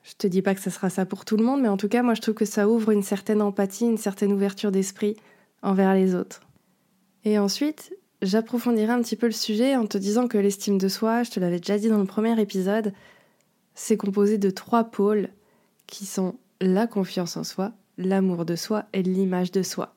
Je 0.03 0.13
te 0.13 0.27
dis 0.27 0.43
pas 0.43 0.55
que 0.55 0.61
ça 0.61 0.71
sera 0.71 0.91
ça 0.91 1.07
pour 1.07 1.25
tout 1.25 1.39
le 1.39 1.43
monde, 1.43 1.63
mais 1.63 1.71
en 1.71 1.79
tout 1.79 1.89
cas, 1.89 2.03
moi 2.03 2.13
je 2.13 2.21
trouve 2.21 2.35
que 2.35 2.45
ça 2.45 2.69
ouvre 2.69 2.91
une 2.91 3.03
certaine 3.03 3.41
empathie, 3.41 3.87
une 3.87 3.97
certaine 3.97 4.31
ouverture 4.31 4.71
d'esprit 4.71 5.17
envers 5.63 5.95
les 5.95 6.15
autres. 6.15 6.43
Et 7.25 7.39
ensuite, 7.39 7.97
j'approfondirai 8.21 8.93
un 8.93 9.01
petit 9.01 9.17
peu 9.17 9.25
le 9.25 9.33
sujet 9.33 9.75
en 9.75 9.87
te 9.87 9.97
disant 9.97 10.29
que 10.29 10.37
l'estime 10.37 10.77
de 10.77 10.89
soi, 10.89 11.23
je 11.23 11.31
te 11.31 11.41
l'avais 11.41 11.61
déjà 11.61 11.79
dit 11.79 11.89
dans 11.89 11.97
le 11.97 12.05
premier 12.05 12.39
épisode, 12.39 12.93
c'est 13.75 13.97
composé 13.97 14.37
de 14.37 14.51
trois 14.51 14.85
pôles 14.85 15.31
qui 15.87 16.05
sont 16.05 16.35
la 16.61 16.87
confiance 16.87 17.39
en 17.39 17.45
soi, 17.45 17.73
l'amour 17.99 18.45
de 18.45 18.57
soi 18.57 18.85
et 18.93 19.03
l'image 19.03 19.53
de 19.53 19.63
soi. 19.63 19.95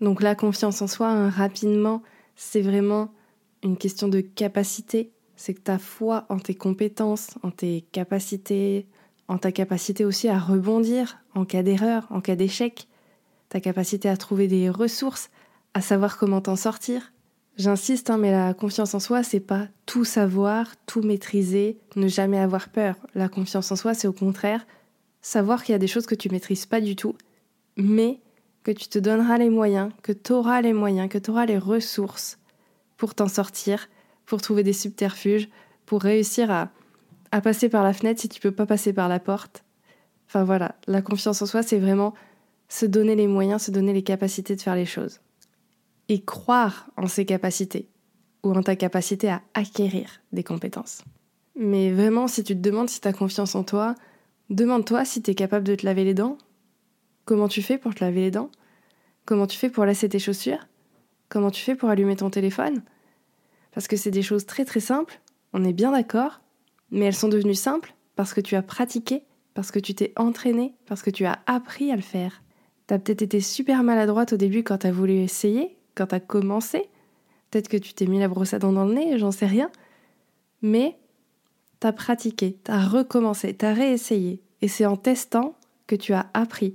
Donc 0.00 0.22
la 0.22 0.34
confiance 0.34 0.80
en 0.82 0.86
soi, 0.86 1.08
hein, 1.08 1.30
rapidement, 1.30 2.02
c'est 2.36 2.62
vraiment 2.62 3.12
une 3.62 3.76
question 3.76 4.08
de 4.08 4.20
capacité. 4.20 5.12
C'est 5.36 5.54
que 5.54 5.60
ta 5.60 5.78
foi 5.78 6.26
en 6.28 6.38
tes 6.38 6.54
compétences, 6.54 7.30
en 7.42 7.50
tes 7.50 7.82
capacités, 7.92 8.86
en 9.28 9.38
ta 9.38 9.52
capacité 9.52 10.04
aussi 10.04 10.28
à 10.28 10.38
rebondir 10.38 11.18
en 11.34 11.44
cas 11.44 11.62
d'erreur, 11.62 12.06
en 12.10 12.20
cas 12.20 12.34
d'échec, 12.34 12.88
ta 13.48 13.60
capacité 13.60 14.08
à 14.08 14.16
trouver 14.16 14.48
des 14.48 14.70
ressources, 14.70 15.30
à 15.74 15.80
savoir 15.80 16.18
comment 16.18 16.40
t'en 16.40 16.56
sortir. 16.56 17.12
J'insiste, 17.56 18.10
hein, 18.10 18.18
mais 18.18 18.30
la 18.30 18.54
confiance 18.54 18.94
en 18.94 19.00
soi, 19.00 19.22
c'est 19.22 19.40
pas 19.40 19.66
tout 19.84 20.04
savoir, 20.04 20.74
tout 20.86 21.02
maîtriser, 21.02 21.78
ne 21.96 22.06
jamais 22.06 22.38
avoir 22.38 22.68
peur. 22.68 22.94
La 23.14 23.28
confiance 23.28 23.70
en 23.72 23.76
soi, 23.76 23.94
c'est 23.94 24.08
au 24.08 24.12
contraire 24.12 24.64
savoir 25.20 25.62
qu'il 25.62 25.72
y 25.72 25.76
a 25.76 25.80
des 25.80 25.88
choses 25.88 26.06
que 26.06 26.14
tu 26.14 26.30
maîtrises 26.30 26.66
pas 26.66 26.80
du 26.80 26.96
tout, 26.96 27.14
mais 27.78 28.20
que 28.64 28.72
tu 28.72 28.88
te 28.88 28.98
donneras 28.98 29.38
les 29.38 29.48
moyens, 29.48 29.90
que 30.02 30.12
tu 30.12 30.32
auras 30.32 30.60
les 30.60 30.74
moyens, 30.74 31.08
que 31.08 31.16
tu 31.16 31.30
auras 31.30 31.46
les 31.46 31.56
ressources 31.56 32.38
pour 32.96 33.14
t'en 33.14 33.28
sortir, 33.28 33.88
pour 34.26 34.42
trouver 34.42 34.62
des 34.62 34.72
subterfuges, 34.74 35.48
pour 35.86 36.02
réussir 36.02 36.50
à, 36.50 36.70
à 37.30 37.40
passer 37.40 37.70
par 37.70 37.82
la 37.82 37.94
fenêtre 37.94 38.20
si 38.20 38.28
tu 38.28 38.40
peux 38.40 38.50
pas 38.50 38.66
passer 38.66 38.92
par 38.92 39.08
la 39.08 39.20
porte. 39.20 39.64
Enfin 40.26 40.44
voilà, 40.44 40.74
la 40.86 41.00
confiance 41.00 41.40
en 41.40 41.46
soi, 41.46 41.62
c'est 41.62 41.78
vraiment 41.78 42.12
se 42.68 42.84
donner 42.84 43.16
les 43.16 43.26
moyens, 43.26 43.62
se 43.62 43.70
donner 43.70 43.94
les 43.94 44.02
capacités 44.02 44.54
de 44.54 44.60
faire 44.60 44.74
les 44.74 44.84
choses. 44.84 45.20
Et 46.10 46.20
croire 46.22 46.90
en 46.96 47.06
ses 47.06 47.24
capacités 47.24 47.88
ou 48.42 48.52
en 48.52 48.62
ta 48.62 48.76
capacité 48.76 49.30
à 49.30 49.42
acquérir 49.54 50.20
des 50.32 50.44
compétences. 50.44 51.02
Mais 51.56 51.90
vraiment, 51.90 52.28
si 52.28 52.44
tu 52.44 52.54
te 52.54 52.60
demandes 52.60 52.88
si 52.88 53.00
tu 53.00 53.08
as 53.08 53.12
confiance 53.12 53.54
en 53.54 53.64
toi, 53.64 53.94
demande-toi 54.50 55.04
si 55.04 55.22
tu 55.22 55.30
es 55.30 55.34
capable 55.34 55.64
de 55.64 55.74
te 55.74 55.84
laver 55.84 56.04
les 56.04 56.14
dents. 56.14 56.38
Comment 57.28 57.48
tu 57.48 57.60
fais 57.60 57.76
pour 57.76 57.94
te 57.94 58.02
laver 58.02 58.22
les 58.22 58.30
dents? 58.30 58.50
Comment 59.26 59.46
tu 59.46 59.58
fais 59.58 59.68
pour 59.68 59.84
lasser 59.84 60.08
tes 60.08 60.18
chaussures? 60.18 60.66
Comment 61.28 61.50
tu 61.50 61.62
fais 61.62 61.74
pour 61.74 61.90
allumer 61.90 62.16
ton 62.16 62.30
téléphone? 62.30 62.80
Parce 63.70 63.86
que 63.86 63.98
c'est 63.98 64.10
des 64.10 64.22
choses 64.22 64.46
très 64.46 64.64
très 64.64 64.80
simples, 64.80 65.20
on 65.52 65.62
est 65.62 65.74
bien 65.74 65.92
d'accord, 65.92 66.40
mais 66.90 67.04
elles 67.04 67.14
sont 67.14 67.28
devenues 67.28 67.54
simples 67.54 67.94
parce 68.16 68.32
que 68.32 68.40
tu 68.40 68.56
as 68.56 68.62
pratiqué, 68.62 69.24
parce 69.52 69.70
que 69.70 69.78
tu 69.78 69.94
t'es 69.94 70.14
entraîné, 70.16 70.72
parce 70.86 71.02
que 71.02 71.10
tu 71.10 71.26
as 71.26 71.40
appris 71.44 71.92
à 71.92 71.96
le 71.96 72.00
faire. 72.00 72.42
T'as 72.86 72.98
peut-être 72.98 73.20
été 73.20 73.42
super 73.42 73.82
maladroite 73.82 74.32
au 74.32 74.38
début 74.38 74.62
quand 74.62 74.78
t'as 74.78 74.90
voulu 74.90 75.16
essayer, 75.16 75.76
quand 75.94 76.06
t'as 76.06 76.20
commencé. 76.20 76.88
Peut-être 77.50 77.68
que 77.68 77.76
tu 77.76 77.92
t'es 77.92 78.06
mis 78.06 78.20
la 78.20 78.28
brosse 78.28 78.54
à 78.54 78.58
dents 78.58 78.72
dans 78.72 78.86
le 78.86 78.94
nez, 78.94 79.18
j'en 79.18 79.32
sais 79.32 79.44
rien. 79.44 79.70
Mais 80.62 80.96
t'as 81.78 81.92
pratiqué, 81.92 82.56
t'as 82.64 82.86
recommencé, 82.86 83.52
t'as 83.52 83.74
réessayé. 83.74 84.40
Et 84.62 84.68
c'est 84.68 84.86
en 84.86 84.96
testant 84.96 85.58
que 85.86 85.94
tu 85.94 86.14
as 86.14 86.30
appris. 86.32 86.74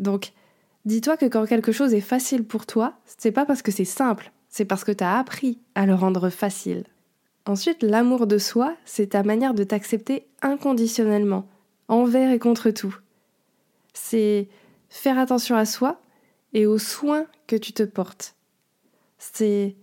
Donc, 0.00 0.32
dis-toi 0.84 1.16
que 1.16 1.26
quand 1.26 1.46
quelque 1.46 1.72
chose 1.72 1.94
est 1.94 2.00
facile 2.00 2.44
pour 2.44 2.66
toi, 2.66 2.94
c'est 3.18 3.32
pas 3.32 3.44
parce 3.44 3.62
que 3.62 3.72
c'est 3.72 3.84
simple, 3.84 4.32
c'est 4.48 4.64
parce 4.64 4.84
que 4.84 4.92
t'as 4.92 5.18
appris 5.18 5.58
à 5.74 5.86
le 5.86 5.94
rendre 5.94 6.30
facile. 6.30 6.84
Ensuite, 7.46 7.82
l'amour 7.82 8.26
de 8.26 8.38
soi, 8.38 8.76
c'est 8.84 9.10
ta 9.10 9.22
manière 9.22 9.54
de 9.54 9.64
t'accepter 9.64 10.26
inconditionnellement, 10.42 11.46
envers 11.88 12.32
et 12.32 12.38
contre 12.38 12.70
tout. 12.70 12.96
C'est 13.94 14.48
faire 14.88 15.18
attention 15.18 15.56
à 15.56 15.64
soi 15.64 16.00
et 16.52 16.66
aux 16.66 16.78
soins 16.78 17.26
que 17.46 17.56
tu 17.56 17.72
te 17.72 17.84
portes. 17.84 18.34
C'est 19.18 19.76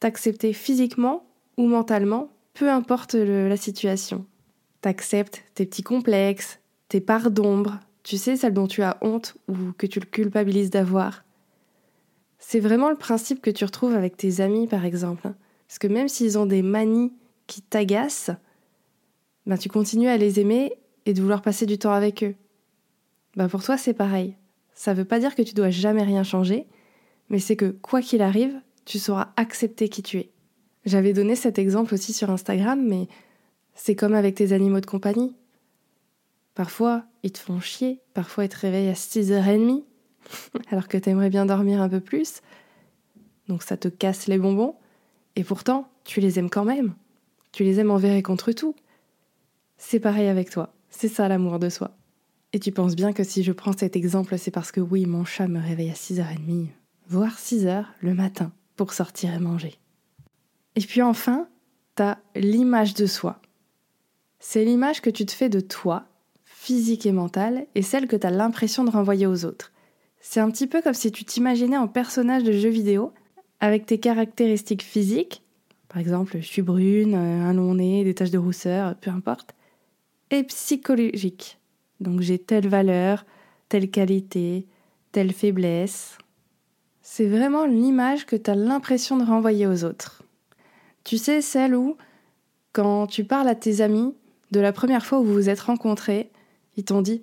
t'accepter 0.00 0.52
physiquement 0.52 1.26
ou 1.56 1.66
mentalement, 1.66 2.30
peu 2.54 2.70
importe 2.70 3.14
la 3.14 3.56
situation. 3.56 4.24
T'acceptes 4.80 5.42
tes 5.54 5.66
petits 5.66 5.82
complexes, 5.82 6.60
tes 6.88 7.00
parts 7.00 7.30
d'ombre, 7.30 7.80
tu 8.02 8.16
sais, 8.16 8.36
celles 8.36 8.54
dont 8.54 8.66
tu 8.66 8.82
as 8.82 8.98
honte 9.02 9.36
ou 9.48 9.72
que 9.76 9.86
tu 9.86 10.00
le 10.00 10.06
culpabilises 10.06 10.70
d'avoir. 10.70 11.24
C'est 12.38 12.60
vraiment 12.60 12.90
le 12.90 12.96
principe 12.96 13.42
que 13.42 13.50
tu 13.50 13.64
retrouves 13.64 13.94
avec 13.94 14.16
tes 14.16 14.40
amis, 14.40 14.66
par 14.66 14.84
exemple. 14.84 15.26
Hein. 15.26 15.34
Parce 15.66 15.78
que 15.78 15.86
même 15.86 16.08
s'ils 16.08 16.38
ont 16.38 16.46
des 16.46 16.62
manies 16.62 17.12
qui 17.46 17.60
t'agacent, 17.62 18.30
ben 19.46 19.58
tu 19.58 19.68
continues 19.68 20.08
à 20.08 20.16
les 20.16 20.40
aimer 20.40 20.72
et 21.06 21.14
de 21.14 21.20
vouloir 21.20 21.42
passer 21.42 21.66
du 21.66 21.78
temps 21.78 21.92
avec 21.92 22.22
eux. 22.22 22.34
Ben 23.36 23.48
pour 23.48 23.62
toi, 23.62 23.76
c'est 23.76 23.94
pareil. 23.94 24.36
Ça 24.72 24.92
ne 24.92 24.98
veut 24.98 25.04
pas 25.04 25.18
dire 25.18 25.34
que 25.34 25.42
tu 25.42 25.54
dois 25.54 25.70
jamais 25.70 26.02
rien 26.02 26.22
changer, 26.22 26.66
mais 27.28 27.38
c'est 27.38 27.56
que 27.56 27.70
quoi 27.70 28.00
qu'il 28.00 28.22
arrive, 28.22 28.60
tu 28.84 28.98
sauras 28.98 29.32
accepter 29.36 29.88
qui 29.88 30.02
tu 30.02 30.18
es. 30.18 30.30
J'avais 30.84 31.12
donné 31.12 31.34
cet 31.34 31.58
exemple 31.58 31.94
aussi 31.94 32.12
sur 32.12 32.30
Instagram, 32.30 32.82
mais 32.86 33.08
c'est 33.74 33.94
comme 33.94 34.14
avec 34.14 34.34
tes 34.34 34.52
animaux 34.52 34.80
de 34.80 34.86
compagnie. 34.86 35.34
Parfois, 36.58 37.04
ils 37.22 37.30
te 37.30 37.38
font 37.38 37.60
chier, 37.60 38.00
parfois 38.14 38.44
ils 38.44 38.48
te 38.48 38.58
réveillent 38.58 38.88
à 38.88 38.94
6h30, 38.94 39.84
alors 40.72 40.88
que 40.88 40.98
tu 40.98 41.08
aimerais 41.08 41.30
bien 41.30 41.46
dormir 41.46 41.80
un 41.80 41.88
peu 41.88 42.00
plus. 42.00 42.42
Donc 43.46 43.62
ça 43.62 43.76
te 43.76 43.86
casse 43.86 44.26
les 44.26 44.38
bonbons, 44.38 44.74
et 45.36 45.44
pourtant, 45.44 45.88
tu 46.02 46.18
les 46.18 46.40
aimes 46.40 46.50
quand 46.50 46.64
même. 46.64 46.96
Tu 47.52 47.62
les 47.62 47.78
aimes 47.78 47.92
envers 47.92 48.16
et 48.16 48.24
contre 48.24 48.50
tout. 48.50 48.74
C'est 49.76 50.00
pareil 50.00 50.26
avec 50.26 50.50
toi, 50.50 50.74
c'est 50.90 51.06
ça 51.06 51.28
l'amour 51.28 51.60
de 51.60 51.68
soi. 51.68 51.96
Et 52.52 52.58
tu 52.58 52.72
penses 52.72 52.96
bien 52.96 53.12
que 53.12 53.22
si 53.22 53.44
je 53.44 53.52
prends 53.52 53.78
cet 53.78 53.94
exemple, 53.94 54.36
c'est 54.36 54.50
parce 54.50 54.72
que 54.72 54.80
oui, 54.80 55.06
mon 55.06 55.24
chat 55.24 55.46
me 55.46 55.60
réveille 55.60 55.90
à 55.90 55.94
6h30, 55.94 56.66
voire 57.06 57.38
6h 57.38 57.84
le 58.00 58.14
matin, 58.14 58.50
pour 58.74 58.94
sortir 58.94 59.32
et 59.32 59.38
manger. 59.38 59.78
Et 60.74 60.80
puis 60.80 61.02
enfin, 61.02 61.48
t'as 61.94 62.16
l'image 62.34 62.94
de 62.94 63.06
soi. 63.06 63.40
C'est 64.40 64.64
l'image 64.64 65.00
que 65.00 65.10
tu 65.10 65.24
te 65.24 65.32
fais 65.32 65.48
de 65.48 65.60
toi, 65.60 66.08
physique 66.60 67.06
et 67.06 67.12
mentale, 67.12 67.66
et 67.76 67.82
celle 67.82 68.08
que 68.08 68.16
tu 68.16 68.26
as 68.26 68.30
l'impression 68.30 68.82
de 68.82 68.90
renvoyer 68.90 69.26
aux 69.26 69.44
autres. 69.44 69.72
C'est 70.20 70.40
un 70.40 70.50
petit 70.50 70.66
peu 70.66 70.82
comme 70.82 70.92
si 70.92 71.12
tu 71.12 71.24
t'imaginais 71.24 71.76
en 71.76 71.86
personnage 71.86 72.42
de 72.42 72.52
jeu 72.52 72.68
vidéo, 72.68 73.12
avec 73.60 73.86
tes 73.86 73.98
caractéristiques 73.98 74.82
physiques, 74.82 75.42
par 75.88 75.98
exemple, 75.98 76.36
je 76.40 76.46
suis 76.46 76.62
brune, 76.62 77.14
euh, 77.14 77.48
un 77.48 77.54
long 77.54 77.76
nez, 77.76 78.04
des 78.04 78.12
taches 78.12 78.32
de 78.32 78.38
rousseur, 78.38 78.94
peu 78.96 79.10
importe, 79.10 79.54
et 80.30 80.42
psychologiques. 80.42 81.58
Donc 82.00 82.20
j'ai 82.20 82.38
telle 82.38 82.68
valeur, 82.68 83.24
telle 83.68 83.90
qualité, 83.90 84.66
telle 85.12 85.32
faiblesse. 85.32 86.18
C'est 87.00 87.26
vraiment 87.26 87.64
l'image 87.64 88.26
que 88.26 88.36
tu 88.36 88.50
as 88.50 88.54
l'impression 88.54 89.16
de 89.16 89.24
renvoyer 89.24 89.66
aux 89.66 89.84
autres. 89.84 90.22
Tu 91.04 91.16
sais, 91.16 91.40
celle 91.40 91.74
où, 91.74 91.96
quand 92.72 93.06
tu 93.06 93.24
parles 93.24 93.48
à 93.48 93.54
tes 93.54 93.80
amis, 93.80 94.12
de 94.50 94.60
la 94.60 94.72
première 94.72 95.06
fois 95.06 95.20
où 95.20 95.24
vous 95.24 95.32
vous 95.32 95.48
êtes 95.48 95.60
rencontrés, 95.60 96.30
ils 96.78 96.84
t'ont 96.84 97.02
dit 97.02 97.22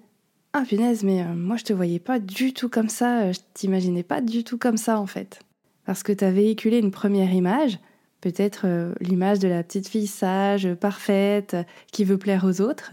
Ah 0.54 0.64
punaise, 0.68 1.04
mais 1.04 1.24
euh, 1.24 1.34
moi 1.34 1.56
je 1.56 1.64
te 1.64 1.74
voyais 1.74 2.00
pas 2.00 2.20
du 2.20 2.54
tout 2.54 2.70
comme 2.70 2.90
ça, 2.90 3.22
euh, 3.22 3.34
je 3.34 3.40
t'imaginais 3.54 4.04
pas 4.04 4.22
du 4.22 4.44
tout 4.44 4.60
comme 4.60 4.78
ça 4.78 5.00
en 5.00 5.08
fait. 5.08 5.40
Parce 5.86 6.04
que 6.04 6.12
tu 6.12 6.26
as 6.26 6.32
véhiculé 6.32 6.78
une 6.78 6.92
première 6.92 7.34
image, 7.34 7.80
peut-être 8.20 8.64
euh, 8.66 8.94
l'image 9.00 9.40
de 9.40 9.48
la 9.48 9.64
petite 9.64 9.88
fille 9.88 10.08
sage, 10.08 10.74
parfaite, 10.76 11.56
qui 11.92 12.04
veut 12.04 12.18
plaire 12.18 12.44
aux 12.44 12.60
autres, 12.60 12.92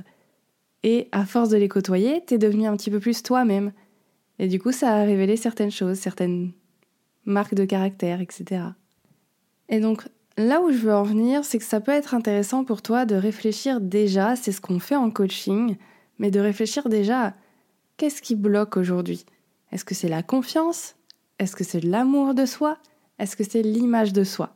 et 0.85 1.09
à 1.11 1.27
force 1.27 1.49
de 1.49 1.57
les 1.57 1.69
côtoyer, 1.69 2.23
t'es 2.25 2.39
devenu 2.39 2.67
un 2.67 2.77
petit 2.77 2.91
peu 2.91 3.01
plus 3.01 3.23
toi-même. 3.23 3.73
Et 4.39 4.47
du 4.47 4.61
coup, 4.61 4.73
ça 4.73 4.95
a 4.95 5.05
révélé 5.05 5.37
certaines 5.37 5.71
choses, 5.71 5.99
certaines 5.99 6.53
marques 7.25 7.55
de 7.55 7.65
caractère, 7.65 8.21
etc. 8.21 8.63
Et 9.69 9.81
donc, 9.81 10.03
là 10.37 10.61
où 10.61 10.71
je 10.71 10.79
veux 10.79 10.95
en 10.95 11.03
venir, 11.03 11.45
c'est 11.45 11.59
que 11.59 11.65
ça 11.65 11.81
peut 11.81 11.93
être 11.93 12.15
intéressant 12.15 12.65
pour 12.65 12.83
toi 12.83 13.05
de 13.05 13.15
réfléchir 13.17 13.81
déjà, 13.81 14.37
c'est 14.37 14.53
ce 14.53 14.61
qu'on 14.61 14.79
fait 14.79 14.97
en 14.97 15.11
coaching, 15.11 15.77
mais 16.23 16.31
de 16.31 16.39
réfléchir 16.39 16.89
déjà 16.89 17.35
qu'est-ce 17.97 18.23
qui 18.23 18.37
bloque 18.37 18.77
aujourd'hui? 18.77 19.27
Est-ce 19.73 19.85
que 19.85 19.97
c'est 19.97 20.09
la 20.09 20.23
confiance? 20.23 20.95
Est-ce 21.41 21.57
que 21.57 21.65
c'est 21.65 21.81
l'amour 21.81 22.33
de 22.33 22.47
soi? 22.47 22.79
Est-ce 23.19 23.35
que 23.35 23.43
c'est 23.43 23.63
l'image 23.63 24.13
de 24.13 24.23
soi? 24.23 24.55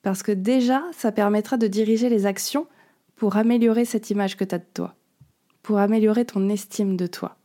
Parce 0.00 0.22
que 0.22 0.32
déjà, 0.32 0.82
ça 0.92 1.12
permettra 1.12 1.58
de 1.58 1.66
diriger 1.66 2.08
les 2.08 2.24
actions 2.24 2.66
pour 3.14 3.36
améliorer 3.36 3.84
cette 3.84 4.08
image 4.08 4.38
que 4.38 4.44
tu 4.44 4.54
as 4.54 4.58
de 4.58 4.64
toi, 4.72 4.94
pour 5.62 5.76
améliorer 5.76 6.24
ton 6.24 6.48
estime 6.48 6.96
de 6.96 7.06
toi. 7.06 7.36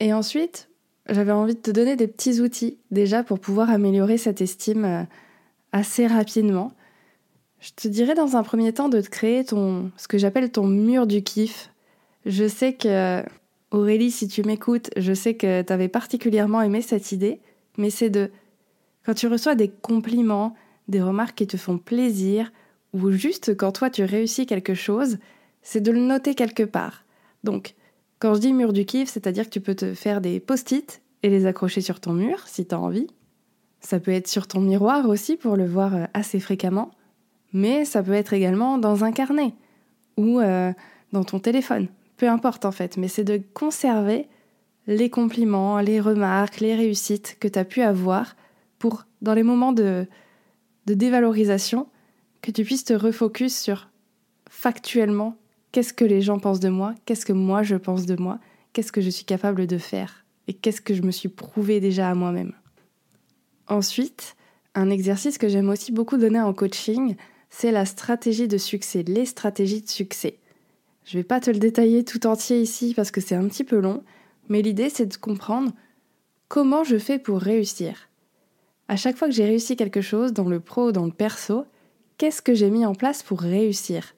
Et 0.00 0.14
ensuite, 0.14 0.70
j'avais 1.10 1.32
envie 1.32 1.56
de 1.56 1.60
te 1.60 1.70
donner 1.70 1.94
des 1.94 2.08
petits 2.08 2.40
outils 2.40 2.78
déjà 2.90 3.22
pour 3.22 3.38
pouvoir 3.38 3.68
améliorer 3.68 4.16
cette 4.16 4.40
estime 4.40 4.86
euh, 4.86 5.02
assez 5.72 6.06
rapidement. 6.06 6.72
Je 7.58 7.72
te 7.76 7.86
dirais 7.86 8.14
dans 8.14 8.36
un 8.36 8.42
premier 8.42 8.72
temps 8.72 8.88
de 8.88 9.02
te 9.02 9.10
créer 9.10 9.44
ton, 9.44 9.92
ce 9.98 10.08
que 10.08 10.16
j'appelle 10.16 10.50
ton 10.50 10.66
mur 10.66 11.06
du 11.06 11.22
kiff. 11.22 11.70
Je 12.26 12.46
sais 12.46 12.74
que, 12.74 13.22
Aurélie, 13.70 14.10
si 14.10 14.28
tu 14.28 14.42
m'écoutes, 14.42 14.90
je 14.96 15.12
sais 15.12 15.34
que 15.34 15.62
tu 15.62 15.72
avais 15.72 15.88
particulièrement 15.88 16.62
aimé 16.62 16.82
cette 16.82 17.12
idée, 17.12 17.40
mais 17.78 17.90
c'est 17.90 18.10
de, 18.10 18.30
quand 19.04 19.14
tu 19.14 19.26
reçois 19.26 19.54
des 19.54 19.68
compliments, 19.68 20.54
des 20.88 21.00
remarques 21.00 21.36
qui 21.36 21.46
te 21.46 21.56
font 21.56 21.78
plaisir, 21.78 22.52
ou 22.92 23.10
juste 23.10 23.56
quand 23.56 23.72
toi 23.72 23.90
tu 23.90 24.04
réussis 24.04 24.46
quelque 24.46 24.74
chose, 24.74 25.18
c'est 25.62 25.80
de 25.80 25.92
le 25.92 26.00
noter 26.00 26.34
quelque 26.34 26.62
part. 26.62 27.04
Donc, 27.44 27.74
quand 28.18 28.34
je 28.34 28.40
dis 28.40 28.52
mur 28.52 28.72
du 28.72 28.84
kiff, 28.84 29.08
c'est-à-dire 29.08 29.44
que 29.44 29.50
tu 29.50 29.60
peux 29.60 29.74
te 29.74 29.94
faire 29.94 30.20
des 30.20 30.40
post-it 30.40 31.00
et 31.22 31.30
les 31.30 31.46
accrocher 31.46 31.80
sur 31.80 32.00
ton 32.00 32.12
mur 32.12 32.46
si 32.46 32.66
tu 32.66 32.74
as 32.74 32.80
envie. 32.80 33.06
Ça 33.80 33.98
peut 33.98 34.10
être 34.10 34.28
sur 34.28 34.46
ton 34.46 34.60
miroir 34.60 35.08
aussi 35.08 35.36
pour 35.36 35.56
le 35.56 35.66
voir 35.66 35.94
euh, 35.94 36.04
assez 36.12 36.38
fréquemment, 36.38 36.90
mais 37.52 37.84
ça 37.86 38.02
peut 38.02 38.12
être 38.12 38.34
également 38.34 38.76
dans 38.76 39.04
un 39.04 39.12
carnet 39.12 39.54
ou 40.18 40.38
euh, 40.40 40.72
dans 41.12 41.24
ton 41.24 41.38
téléphone. 41.38 41.88
Peu 42.20 42.28
importe 42.28 42.66
en 42.66 42.70
fait, 42.70 42.98
mais 42.98 43.08
c'est 43.08 43.24
de 43.24 43.40
conserver 43.54 44.28
les 44.86 45.08
compliments, 45.08 45.80
les 45.80 46.00
remarques, 46.00 46.60
les 46.60 46.74
réussites 46.74 47.38
que 47.40 47.48
tu 47.48 47.58
as 47.58 47.64
pu 47.64 47.80
avoir 47.80 48.36
pour, 48.78 49.06
dans 49.22 49.32
les 49.32 49.42
moments 49.42 49.72
de, 49.72 50.06
de 50.84 50.92
dévalorisation, 50.92 51.86
que 52.42 52.50
tu 52.50 52.62
puisses 52.62 52.84
te 52.84 52.92
refocus 52.92 53.56
sur 53.56 53.88
factuellement 54.50 55.38
qu'est-ce 55.72 55.94
que 55.94 56.04
les 56.04 56.20
gens 56.20 56.38
pensent 56.38 56.60
de 56.60 56.68
moi, 56.68 56.94
qu'est-ce 57.06 57.24
que 57.24 57.32
moi 57.32 57.62
je 57.62 57.76
pense 57.76 58.04
de 58.04 58.16
moi, 58.16 58.38
qu'est-ce 58.74 58.92
que 58.92 59.00
je 59.00 59.08
suis 59.08 59.24
capable 59.24 59.66
de 59.66 59.78
faire 59.78 60.26
et 60.46 60.52
qu'est-ce 60.52 60.82
que 60.82 60.92
je 60.92 61.00
me 61.00 61.12
suis 61.12 61.30
prouvé 61.30 61.80
déjà 61.80 62.10
à 62.10 62.14
moi-même. 62.14 62.52
Ensuite, 63.66 64.36
un 64.74 64.90
exercice 64.90 65.38
que 65.38 65.48
j'aime 65.48 65.70
aussi 65.70 65.90
beaucoup 65.90 66.18
donner 66.18 66.42
en 66.42 66.52
coaching, 66.52 67.16
c'est 67.48 67.72
la 67.72 67.86
stratégie 67.86 68.46
de 68.46 68.58
succès, 68.58 69.04
les 69.04 69.24
stratégies 69.24 69.80
de 69.80 69.88
succès. 69.88 70.39
Je 71.10 71.16
ne 71.16 71.22
vais 71.22 71.26
pas 71.26 71.40
te 71.40 71.50
le 71.50 71.58
détailler 71.58 72.04
tout 72.04 72.24
entier 72.28 72.62
ici 72.62 72.94
parce 72.94 73.10
que 73.10 73.20
c'est 73.20 73.34
un 73.34 73.48
petit 73.48 73.64
peu 73.64 73.80
long, 73.80 74.04
mais 74.48 74.62
l'idée 74.62 74.88
c'est 74.88 75.06
de 75.06 75.16
comprendre 75.16 75.72
comment 76.46 76.84
je 76.84 76.98
fais 76.98 77.18
pour 77.18 77.40
réussir. 77.40 78.08
À 78.86 78.94
chaque 78.94 79.16
fois 79.16 79.26
que 79.26 79.34
j'ai 79.34 79.44
réussi 79.44 79.74
quelque 79.74 80.02
chose, 80.02 80.32
dans 80.32 80.48
le 80.48 80.60
pro 80.60 80.90
ou 80.90 80.92
dans 80.92 81.06
le 81.06 81.10
perso, 81.10 81.64
qu'est-ce 82.16 82.40
que 82.40 82.54
j'ai 82.54 82.70
mis 82.70 82.86
en 82.86 82.94
place 82.94 83.24
pour 83.24 83.40
réussir? 83.40 84.14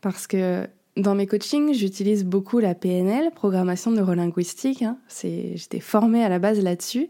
Parce 0.00 0.28
que 0.28 0.68
dans 0.96 1.16
mes 1.16 1.26
coachings, 1.26 1.74
j'utilise 1.74 2.24
beaucoup 2.24 2.60
la 2.60 2.76
PNL, 2.76 3.32
programmation 3.32 3.90
neurolinguistique. 3.90 4.82
Hein. 4.82 4.96
J'étais 5.20 5.80
formée 5.80 6.22
à 6.22 6.28
la 6.28 6.38
base 6.38 6.62
là-dessus. 6.62 7.08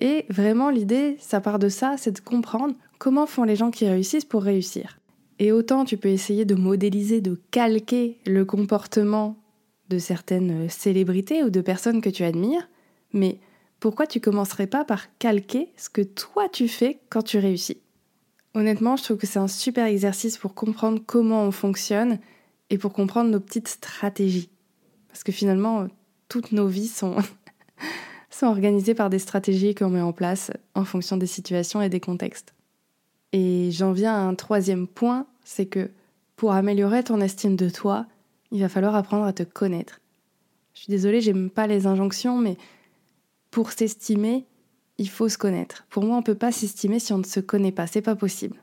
Et 0.00 0.24
vraiment, 0.30 0.70
l'idée, 0.70 1.18
ça 1.20 1.42
part 1.42 1.58
de 1.58 1.68
ça, 1.68 1.96
c'est 1.98 2.12
de 2.12 2.20
comprendre 2.20 2.76
comment 2.98 3.26
font 3.26 3.44
les 3.44 3.56
gens 3.56 3.70
qui 3.70 3.86
réussissent 3.86 4.24
pour 4.24 4.42
réussir. 4.42 5.00
Et 5.38 5.52
autant 5.52 5.84
tu 5.84 5.96
peux 5.96 6.08
essayer 6.08 6.44
de 6.44 6.54
modéliser, 6.54 7.20
de 7.20 7.40
calquer 7.50 8.18
le 8.26 8.44
comportement 8.44 9.36
de 9.88 9.98
certaines 9.98 10.68
célébrités 10.68 11.42
ou 11.42 11.50
de 11.50 11.60
personnes 11.60 12.00
que 12.00 12.10
tu 12.10 12.24
admires, 12.24 12.68
mais 13.12 13.38
pourquoi 13.78 14.06
tu 14.06 14.20
commencerais 14.20 14.66
pas 14.66 14.84
par 14.84 15.06
calquer 15.18 15.72
ce 15.76 15.90
que 15.90 16.02
toi 16.02 16.48
tu 16.48 16.68
fais 16.68 16.98
quand 17.10 17.22
tu 17.22 17.38
réussis? 17.38 17.78
Honnêtement, 18.54 18.96
je 18.96 19.04
trouve 19.04 19.18
que 19.18 19.26
c'est 19.26 19.38
un 19.38 19.48
super 19.48 19.84
exercice 19.84 20.38
pour 20.38 20.54
comprendre 20.54 21.02
comment 21.04 21.44
on 21.44 21.50
fonctionne 21.50 22.18
et 22.70 22.78
pour 22.78 22.94
comprendre 22.94 23.30
nos 23.30 23.40
petites 23.40 23.68
stratégies. 23.68 24.48
Parce 25.08 25.22
que 25.24 25.32
finalement, 25.32 25.88
toutes 26.28 26.52
nos 26.52 26.66
vies 26.66 26.88
sont, 26.88 27.16
sont 28.30 28.46
organisées 28.46 28.94
par 28.94 29.10
des 29.10 29.18
stratégies 29.18 29.74
qu'on 29.74 29.90
met 29.90 30.00
en 30.00 30.12
place 30.12 30.50
en 30.74 30.84
fonction 30.84 31.18
des 31.18 31.26
situations 31.26 31.82
et 31.82 31.90
des 31.90 32.00
contextes. 32.00 32.55
Et 33.38 33.70
j'en 33.70 33.92
viens 33.92 34.14
à 34.14 34.20
un 34.20 34.34
troisième 34.34 34.86
point, 34.86 35.26
c'est 35.44 35.66
que 35.66 35.90
pour 36.36 36.52
améliorer 36.52 37.04
ton 37.04 37.20
estime 37.20 37.54
de 37.54 37.68
toi, 37.68 38.06
il 38.50 38.62
va 38.62 38.70
falloir 38.70 38.94
apprendre 38.94 39.26
à 39.26 39.34
te 39.34 39.42
connaître. 39.42 40.00
Je 40.72 40.80
suis 40.80 40.90
désolée, 40.90 41.20
j'aime 41.20 41.50
pas 41.50 41.66
les 41.66 41.86
injonctions, 41.86 42.38
mais 42.38 42.56
pour 43.50 43.72
s'estimer, 43.72 44.46
il 44.96 45.10
faut 45.10 45.28
se 45.28 45.36
connaître. 45.36 45.84
Pour 45.90 46.02
moi, 46.02 46.16
on 46.16 46.22
peut 46.22 46.34
pas 46.34 46.50
s'estimer 46.50 46.98
si 46.98 47.12
on 47.12 47.18
ne 47.18 47.24
se 47.24 47.40
connaît 47.40 47.72
pas, 47.72 47.86
c'est 47.86 48.00
pas 48.00 48.16
possible. 48.16 48.56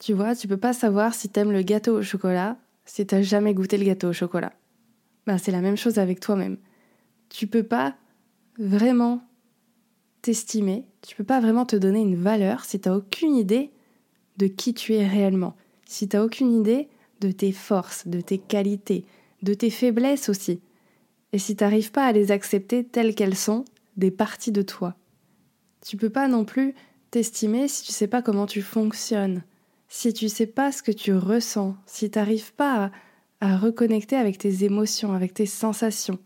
Tu 0.00 0.12
vois, 0.12 0.34
tu 0.34 0.48
peux 0.48 0.56
pas 0.56 0.72
savoir 0.72 1.14
si 1.14 1.28
t'aimes 1.28 1.52
le 1.52 1.62
gâteau 1.62 1.96
au 1.98 2.02
chocolat 2.02 2.56
si 2.86 3.06
t'as 3.06 3.22
jamais 3.22 3.54
goûté 3.54 3.78
le 3.78 3.84
gâteau 3.84 4.08
au 4.08 4.12
chocolat. 4.12 4.52
Ben, 5.28 5.38
c'est 5.38 5.52
la 5.52 5.60
même 5.60 5.76
chose 5.76 6.00
avec 6.00 6.18
toi-même. 6.18 6.56
Tu 7.28 7.46
peux 7.46 7.62
pas 7.62 7.94
vraiment 8.58 9.22
t'estimer, 10.20 10.84
tu 11.00 11.14
peux 11.14 11.22
pas 11.22 11.38
vraiment 11.38 11.64
te 11.64 11.76
donner 11.76 12.00
une 12.00 12.16
valeur 12.16 12.64
si 12.64 12.80
t'as 12.80 12.96
aucune 12.96 13.36
idée 13.36 13.70
de 14.40 14.46
qui 14.46 14.72
tu 14.72 14.94
es 14.94 15.06
réellement, 15.06 15.54
si 15.84 16.08
t'as 16.08 16.24
aucune 16.24 16.50
idée 16.50 16.88
de 17.20 17.30
tes 17.30 17.52
forces, 17.52 18.08
de 18.08 18.22
tes 18.22 18.38
qualités, 18.38 19.04
de 19.42 19.52
tes 19.52 19.68
faiblesses 19.68 20.30
aussi, 20.30 20.60
et 21.34 21.38
si 21.38 21.56
t'arrives 21.56 21.92
pas 21.92 22.06
à 22.06 22.12
les 22.12 22.32
accepter 22.32 22.82
telles 22.82 23.14
qu'elles 23.14 23.36
sont, 23.36 23.66
des 23.98 24.10
parties 24.10 24.50
de 24.50 24.62
toi. 24.62 24.96
Tu 25.84 25.98
peux 25.98 26.08
pas 26.08 26.26
non 26.26 26.46
plus 26.46 26.74
t'estimer 27.10 27.68
si 27.68 27.84
tu 27.84 27.92
sais 27.92 28.06
pas 28.06 28.22
comment 28.22 28.46
tu 28.46 28.62
fonctionnes, 28.62 29.44
si 29.88 30.14
tu 30.14 30.30
sais 30.30 30.46
pas 30.46 30.72
ce 30.72 30.82
que 30.82 30.92
tu 30.92 31.12
ressens, 31.14 31.76
si 31.84 32.10
tu 32.10 32.18
n'arrives 32.18 32.54
pas 32.54 32.90
à, 33.40 33.58
reconnecter 33.58 34.16
avec 34.16 34.38
tes 34.38 34.64
émotions, 34.64 35.12
avec 35.12 35.34
tes 35.34 35.46
sensations, 35.46 36.18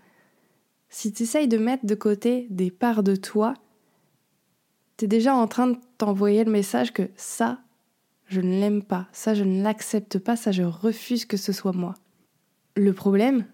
si 0.89 1.13
tu 1.13 1.25
essayes 1.25 1.49
de 1.49 1.59
mettre 1.59 1.85
de 1.85 1.95
côté 1.97 2.47
des 2.51 2.71
parts 2.71 3.03
de 3.03 3.17
toi, 3.17 3.55
tu 4.97 5.07
es 5.07 5.09
déjà 5.09 5.35
en 5.35 5.49
train 5.49 5.67
de 5.67 5.79
t'envoyer 5.99 6.45
le 6.45 6.53
message 6.53 6.93
que 6.93 7.11
ça, 7.17 7.59
je 8.27 8.41
ne 8.41 8.61
l'aime 8.61 8.83
pas, 8.83 9.09
ça, 9.13 9.35
je 9.35 9.45
ne 9.45 9.63
l'accepte 9.63 10.19
pas, 10.19 10.37
ça, 10.37 10.53
je 10.53 10.63
refuse 10.63 11.25
que 11.25 11.37
ce 11.37 11.53
soit 11.53 11.73
moi. 11.73 11.95
Le 12.77 12.93
problème, 12.93 13.47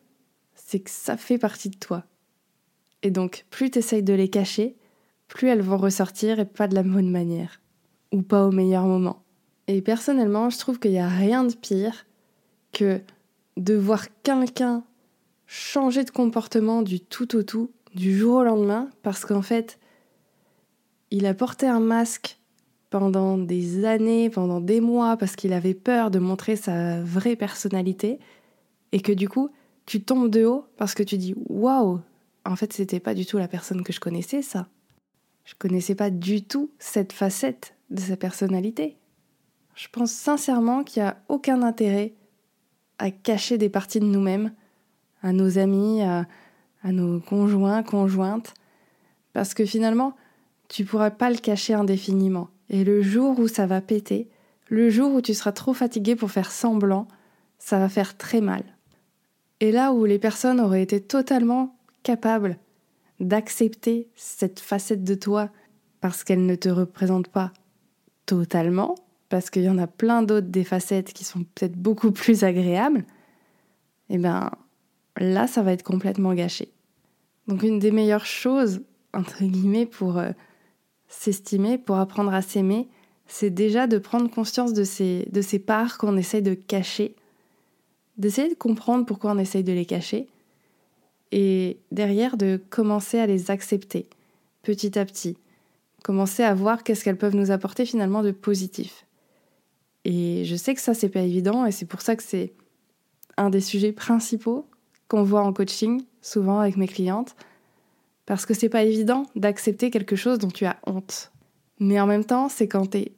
c'est 0.55 0.81
que 0.81 0.91
ça 0.91 1.17
fait 1.17 1.39
partie 1.39 1.71
de 1.71 1.79
toi. 1.79 2.05
Et 3.03 3.11
donc, 3.11 3.47
plus 3.51 3.71
tu 3.71 3.79
essayes 3.79 4.03
de 4.03 4.13
les 4.13 4.29
cacher, 4.29 4.77
plus 5.29 5.49
elles 5.49 5.63
vont 5.63 5.77
ressortir 5.77 6.39
et 6.39 6.45
pas 6.45 6.69
de 6.69 6.75
la 6.75 6.83
bonne 6.83 7.11
manière. 7.11 7.61
Ou 8.13 8.23
pas 8.23 8.47
au 8.47 8.51
meilleur 8.51 8.85
moment. 8.85 9.23
Et 9.67 9.83
personnellement, 9.83 10.51
je 10.51 10.59
trouve 10.59 10.79
qu'il 10.79 10.91
n'y 10.91 10.99
a 10.99 11.09
rien 11.09 11.45
de 11.45 11.55
pire 11.55 12.07
que 12.73 13.01
de 13.57 13.75
voir 13.75 14.07
quelqu'un 14.23 14.85
changer 15.47 16.05
de 16.05 16.11
comportement 16.11 16.83
du 16.83 17.01
tout 17.01 17.37
au 17.37 17.43
tout, 17.43 17.73
du 17.95 18.17
jour 18.17 18.37
au 18.37 18.43
lendemain, 18.45 18.89
parce 19.03 19.25
qu'en 19.25 19.43
fait, 19.43 19.79
il 21.11 21.27
a 21.27 21.35
porté 21.35 21.67
un 21.67 21.81
masque 21.81 22.40
pendant 22.91 23.39
des 23.39 23.85
années, 23.85 24.31
pendant 24.31 24.61
des 24.61 24.81
mois, 24.81 25.17
parce 25.17 25.37
qu'il 25.37 25.53
avait 25.53 25.75
peur 25.75 26.11
de 26.11 26.19
montrer 26.19 26.57
sa 26.57 27.03
vraie 27.03 27.37
personnalité, 27.37 28.19
et 28.93 29.01
que 29.01 29.13
du 29.13 29.29
coup, 29.29 29.51
tu 29.87 30.03
tombes 30.03 30.31
de 30.31 30.45
haut 30.45 30.67
parce 30.77 30.95
que 30.95 31.03
tu 31.03 31.17
dis 31.17 31.35
waouh, 31.49 32.01
en 32.45 32.57
fait, 32.57 32.73
c'était 32.73 33.01
pas 33.01 33.15
du 33.15 33.27
tout 33.27 33.39
la 33.39 33.49
personne 33.49 33.83
que 33.83 33.93
je 33.93 34.01
connaissais, 34.01 34.43
ça. 34.43 34.69
Je 35.45 35.55
connaissais 35.59 35.95
pas 35.95 36.11
du 36.11 36.43
tout 36.43 36.71
cette 36.79 37.13
facette 37.13 37.75
de 37.91 38.01
sa 38.01 38.17
personnalité. 38.17 38.97
Je 39.75 39.89
pense 39.91 40.13
sincèrement 40.13 40.85
qu'il 40.85 41.03
n'y 41.03 41.09
a 41.09 41.17
aucun 41.29 41.63
intérêt 41.63 42.15
à 42.99 43.11
cacher 43.11 43.57
des 43.57 43.69
parties 43.69 44.01
de 44.01 44.05
nous-mêmes 44.05 44.53
à 45.23 45.33
nos 45.33 45.59
amis, 45.59 46.03
à, 46.03 46.27
à 46.83 46.93
nos 46.93 47.21
conjoints, 47.21 47.83
conjointes, 47.83 48.55
parce 49.33 49.55
que 49.55 49.65
finalement, 49.65 50.17
tu 50.69 50.85
pourras 50.85 51.11
pas 51.11 51.31
le 51.31 51.37
cacher 51.37 51.75
indéfiniment. 51.75 52.49
Et 52.71 52.85
le 52.85 53.03
jour 53.03 53.39
où 53.39 53.49
ça 53.49 53.67
va 53.67 53.81
péter, 53.81 54.29
le 54.69 54.89
jour 54.89 55.13
où 55.13 55.21
tu 55.21 55.35
seras 55.35 55.53
trop 55.53 55.75
fatigué 55.75 56.17
pour 56.17 56.31
faire 56.31 56.51
semblant, 56.51 57.09
ça 57.59 57.79
va 57.79 57.89
faire 57.89 58.17
très 58.17 58.41
mal. 58.41 58.63
Et 59.59 59.73
là 59.73 59.93
où 59.93 60.05
les 60.05 60.19
personnes 60.19 60.61
auraient 60.61 60.83
été 60.83 61.01
totalement 61.01 61.77
capables 62.03 62.57
d'accepter 63.19 64.09
cette 64.15 64.61
facette 64.61 65.05
de 65.05 65.15
toi 65.15 65.51
parce 66.01 66.25
qu'elle 66.25 66.47
ne 66.47 66.55
te 66.55 66.71
représente 66.71 67.29
pas 67.29 67.53
totalement, 68.25 68.95
parce 69.29 69.51
qu'il 69.51 69.63
y 69.63 69.69
en 69.69 69.77
a 69.77 69.87
plein 69.87 70.23
d'autres 70.23 70.47
des 70.47 70.65
facettes 70.65 71.13
qui 71.13 71.25
sont 71.25 71.45
peut-être 71.55 71.77
beaucoup 71.77 72.13
plus 72.13 72.45
agréables, 72.45 73.05
eh 74.09 74.17
bien 74.17 74.51
là, 75.19 75.47
ça 75.47 75.63
va 75.63 75.73
être 75.73 75.83
complètement 75.83 76.33
gâché. 76.33 76.73
Donc 77.49 77.63
une 77.63 77.79
des 77.79 77.91
meilleures 77.91 78.27
choses, 78.27 78.81
entre 79.13 79.45
guillemets, 79.45 79.87
pour 79.87 80.19
euh, 80.19 80.31
s'estimer, 81.11 81.77
pour 81.77 81.97
apprendre 81.99 82.33
à 82.33 82.41
s'aimer, 82.41 82.89
c'est 83.27 83.51
déjà 83.51 83.87
de 83.87 83.99
prendre 83.99 84.31
conscience 84.31 84.73
de 84.73 84.85
ces, 84.85 85.29
de 85.31 85.43
ces 85.43 85.59
parts 85.59 85.99
qu'on 85.99 86.17
essaye 86.17 86.41
de 86.41 86.55
cacher, 86.55 87.15
d'essayer 88.17 88.49
de 88.49 88.55
comprendre 88.55 89.05
pourquoi 89.05 89.33
on 89.33 89.39
essaye 89.39 89.65
de 89.65 89.73
les 89.73 89.85
cacher, 89.85 90.27
et 91.33 91.79
derrière 91.93 92.37
de 92.37 92.61
commencer 92.71 93.19
à 93.19 93.27
les 93.27 93.51
accepter 93.51 94.09
petit 94.63 94.99
à 94.99 95.05
petit, 95.05 95.37
commencer 96.03 96.43
à 96.43 96.55
voir 96.55 96.83
qu'est-ce 96.83 97.05
qu'elles 97.05 97.19
peuvent 97.19 97.37
nous 97.37 97.51
apporter 97.51 97.85
finalement 97.85 98.23
de 98.23 98.31
positif. 98.31 99.07
Et 100.05 100.45
je 100.45 100.57
sais 100.57 100.75
que 100.75 100.81
ça, 100.81 100.95
c'est 100.95 101.09
pas 101.09 101.21
évident, 101.21 101.67
et 101.67 101.73
c'est 101.73 101.87
pour 101.87 102.01
ça 102.01 102.17
que 102.17 102.23
c'est 102.23 102.53
un 103.37 103.51
des 103.51 103.61
sujets 103.61 103.93
principaux 103.93 104.67
qu'on 105.09 105.23
voit 105.23 105.43
en 105.43 105.53
coaching, 105.53 106.03
souvent 106.23 106.61
avec 106.61 106.77
mes 106.77 106.89
clientes, 106.89 107.35
parce 108.31 108.47
que 108.47 108.55
c'est 108.55 108.69
pas 108.69 108.85
évident 108.85 109.27
d'accepter 109.35 109.91
quelque 109.91 110.15
chose 110.15 110.39
dont 110.39 110.53
tu 110.53 110.65
as 110.65 110.77
honte. 110.87 111.33
Mais 111.81 112.01
en 112.01 112.07
même 112.07 112.25
temps, 112.25 112.49
c'est 112.49 112.69
quand 112.69 112.93
tu 112.93 112.99
es 112.99 113.13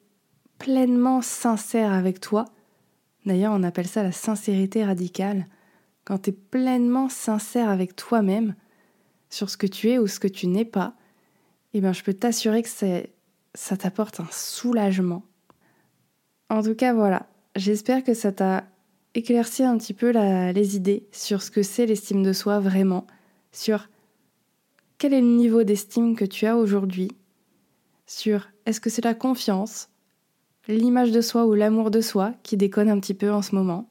pleinement 0.56 1.20
sincère 1.20 1.92
avec 1.92 2.18
toi. 2.18 2.46
D'ailleurs, 3.26 3.52
on 3.54 3.62
appelle 3.62 3.86
ça 3.86 4.02
la 4.02 4.10
sincérité 4.10 4.82
radicale. 4.86 5.48
Quand 6.06 6.16
tu 6.16 6.30
es 6.30 6.32
pleinement 6.32 7.10
sincère 7.10 7.68
avec 7.68 7.94
toi-même 7.94 8.54
sur 9.28 9.50
ce 9.50 9.58
que 9.58 9.66
tu 9.66 9.90
es 9.90 9.98
ou 9.98 10.06
ce 10.06 10.18
que 10.18 10.28
tu 10.28 10.46
n'es 10.46 10.64
pas, 10.64 10.94
eh 11.74 11.82
bien, 11.82 11.92
je 11.92 12.02
peux 12.02 12.14
t'assurer 12.14 12.62
que 12.62 12.70
ça 12.70 13.76
t'apporte 13.76 14.18
un 14.18 14.28
soulagement. 14.30 15.24
En 16.48 16.62
tout 16.62 16.74
cas, 16.74 16.94
voilà. 16.94 17.26
J'espère 17.54 18.02
que 18.02 18.14
ça 18.14 18.32
t'a 18.32 18.64
éclaircir 19.12 19.68
un 19.68 19.76
petit 19.76 19.92
peu 19.92 20.08
les 20.52 20.74
idées 20.74 21.06
sur 21.12 21.42
ce 21.42 21.50
que 21.50 21.62
c'est 21.62 21.84
l'estime 21.84 22.22
de 22.22 22.32
soi 22.32 22.60
vraiment, 22.60 23.06
sur 23.52 23.90
quel 25.02 25.14
est 25.14 25.20
le 25.20 25.26
niveau 25.26 25.64
d'estime 25.64 26.14
que 26.14 26.24
tu 26.24 26.46
as 26.46 26.56
aujourd'hui, 26.56 27.10
sur 28.06 28.46
est-ce 28.66 28.80
que 28.80 28.88
c'est 28.88 29.02
la 29.02 29.14
confiance, 29.14 29.88
l'image 30.68 31.10
de 31.10 31.20
soi 31.20 31.44
ou 31.44 31.54
l'amour 31.54 31.90
de 31.90 32.00
soi 32.00 32.34
qui 32.44 32.56
déconne 32.56 32.88
un 32.88 33.00
petit 33.00 33.12
peu 33.12 33.32
en 33.32 33.42
ce 33.42 33.56
moment? 33.56 33.90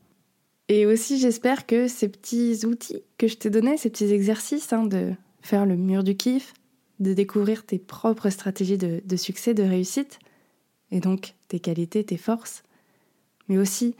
Et 0.69 0.85
aussi 0.85 1.19
j'espère 1.19 1.65
que 1.65 1.89
ces 1.89 2.07
petits 2.07 2.65
outils 2.65 3.03
que 3.17 3.27
je 3.27 3.35
t'ai 3.35 3.49
donnés, 3.49 3.75
ces 3.75 3.89
petits 3.89 4.13
exercices 4.13 4.71
hein, 4.71 4.85
de 4.85 5.11
faire 5.41 5.65
le 5.65 5.75
mur 5.75 6.05
du 6.05 6.15
kiff, 6.15 6.53
de 7.01 7.13
découvrir 7.13 7.65
tes 7.65 7.77
propres 7.77 8.29
stratégies 8.29 8.77
de 8.77 9.15
succès, 9.17 9.53
de 9.53 9.63
réussite, 9.63 10.17
et 10.91 11.01
donc 11.01 11.35
tes 11.49 11.59
qualités, 11.59 12.05
tes 12.05 12.15
forces, 12.15 12.63
mais 13.49 13.57
aussi 13.57 13.97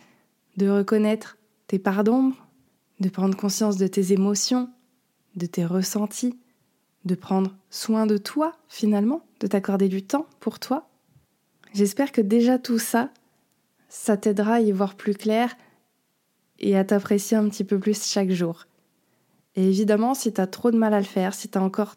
de 0.56 0.70
reconnaître 0.70 1.38
tes 1.68 1.78
parts 1.78 2.06
d'ombre, 2.06 2.38
de 3.02 3.10
prendre 3.10 3.36
conscience 3.36 3.76
de 3.76 3.88
tes 3.88 4.14
émotions, 4.14 4.70
de 5.36 5.46
tes 5.46 5.66
ressentis, 5.66 6.38
de 7.06 7.16
prendre 7.16 7.56
soin 7.70 8.06
de 8.06 8.18
toi 8.18 8.54
finalement, 8.68 9.22
de 9.40 9.48
t'accorder 9.48 9.90
du 9.90 10.04
temps 10.04 10.26
pour 10.40 10.60
toi. 10.60 10.88
J'espère 11.74 12.12
que 12.12 12.22
déjà 12.22 12.60
tout 12.60 12.80
ça, 12.80 13.10
ça 13.90 14.18
t'aidera 14.18 14.56
à 14.56 14.60
y 14.60 14.72
voir 14.72 14.96
plus 14.96 15.14
clair 15.14 15.56
et 16.60 16.78
à 16.78 16.84
t'apprécier 16.84 17.38
un 17.38 17.50
petit 17.50 17.64
peu 17.64 17.80
plus 17.80 18.04
chaque 18.06 18.32
jour. 18.32 18.68
Et 19.56 19.68
évidemment, 19.68 20.14
si 20.14 20.32
tu 20.32 20.40
as 20.40 20.48
trop 20.48 20.72
de 20.72 20.78
mal 20.78 20.94
à 20.94 21.00
le 21.00 21.06
faire, 21.06 21.34
si 21.34 21.50
tu 21.50 21.58
as 21.58 21.64
encore 21.64 21.96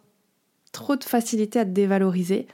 trop 0.73 0.97
de 0.97 1.05
facilité 1.05 1.61
à 1.61 1.65
te 1.65 1.71
dévaloriser, 1.71 2.47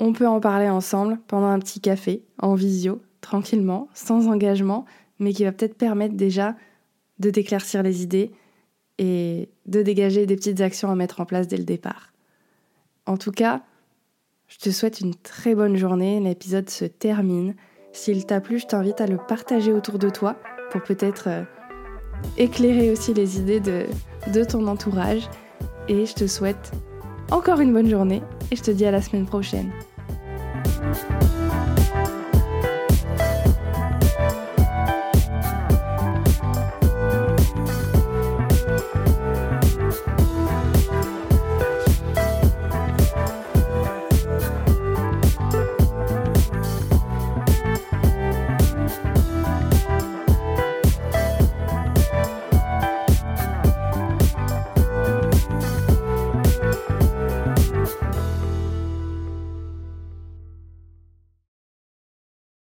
on 0.00 0.12
peut 0.12 0.26
en 0.26 0.40
parler 0.40 0.68
ensemble 0.68 1.18
pendant 1.28 1.46
un 1.46 1.58
petit 1.58 1.80
café, 1.80 2.24
en 2.38 2.54
visio, 2.54 3.00
tranquillement, 3.20 3.88
sans 3.94 4.28
engagement, 4.28 4.84
mais 5.18 5.32
qui 5.32 5.44
va 5.44 5.52
peut-être 5.52 5.78
permettre 5.78 6.14
déjà 6.14 6.56
de 7.20 7.30
d'éclaircir 7.30 7.82
les 7.82 8.02
idées 8.02 8.32
et 8.98 9.48
de 9.66 9.82
dégager 9.82 10.26
des 10.26 10.36
petites 10.36 10.60
actions 10.60 10.90
à 10.90 10.94
mettre 10.94 11.20
en 11.20 11.26
place 11.26 11.48
dès 11.48 11.56
le 11.56 11.64
départ. 11.64 12.12
En 13.06 13.16
tout 13.16 13.32
cas, 13.32 13.62
je 14.48 14.58
te 14.58 14.70
souhaite 14.70 15.00
une 15.00 15.14
très 15.14 15.54
bonne 15.54 15.76
journée. 15.76 16.20
L'épisode 16.20 16.70
se 16.70 16.84
termine. 16.84 17.54
S'il 17.92 18.26
t'a 18.26 18.40
plu, 18.40 18.58
je 18.58 18.66
t'invite 18.66 19.00
à 19.00 19.06
le 19.06 19.16
partager 19.16 19.72
autour 19.72 19.98
de 19.98 20.10
toi 20.10 20.36
pour 20.70 20.82
peut-être 20.82 21.28
euh, 21.28 21.42
éclairer 22.38 22.90
aussi 22.90 23.14
les 23.14 23.38
idées 23.38 23.60
de, 23.60 23.86
de 24.32 24.44
ton 24.44 24.66
entourage. 24.66 25.28
Et 25.88 26.06
je 26.06 26.14
te 26.14 26.26
souhaite 26.26 26.72
encore 27.30 27.60
une 27.60 27.72
bonne 27.72 27.88
journée 27.88 28.22
et 28.50 28.56
je 28.56 28.62
te 28.62 28.70
dis 28.70 28.86
à 28.86 28.90
la 28.90 29.02
semaine 29.02 29.26
prochaine. 29.26 29.70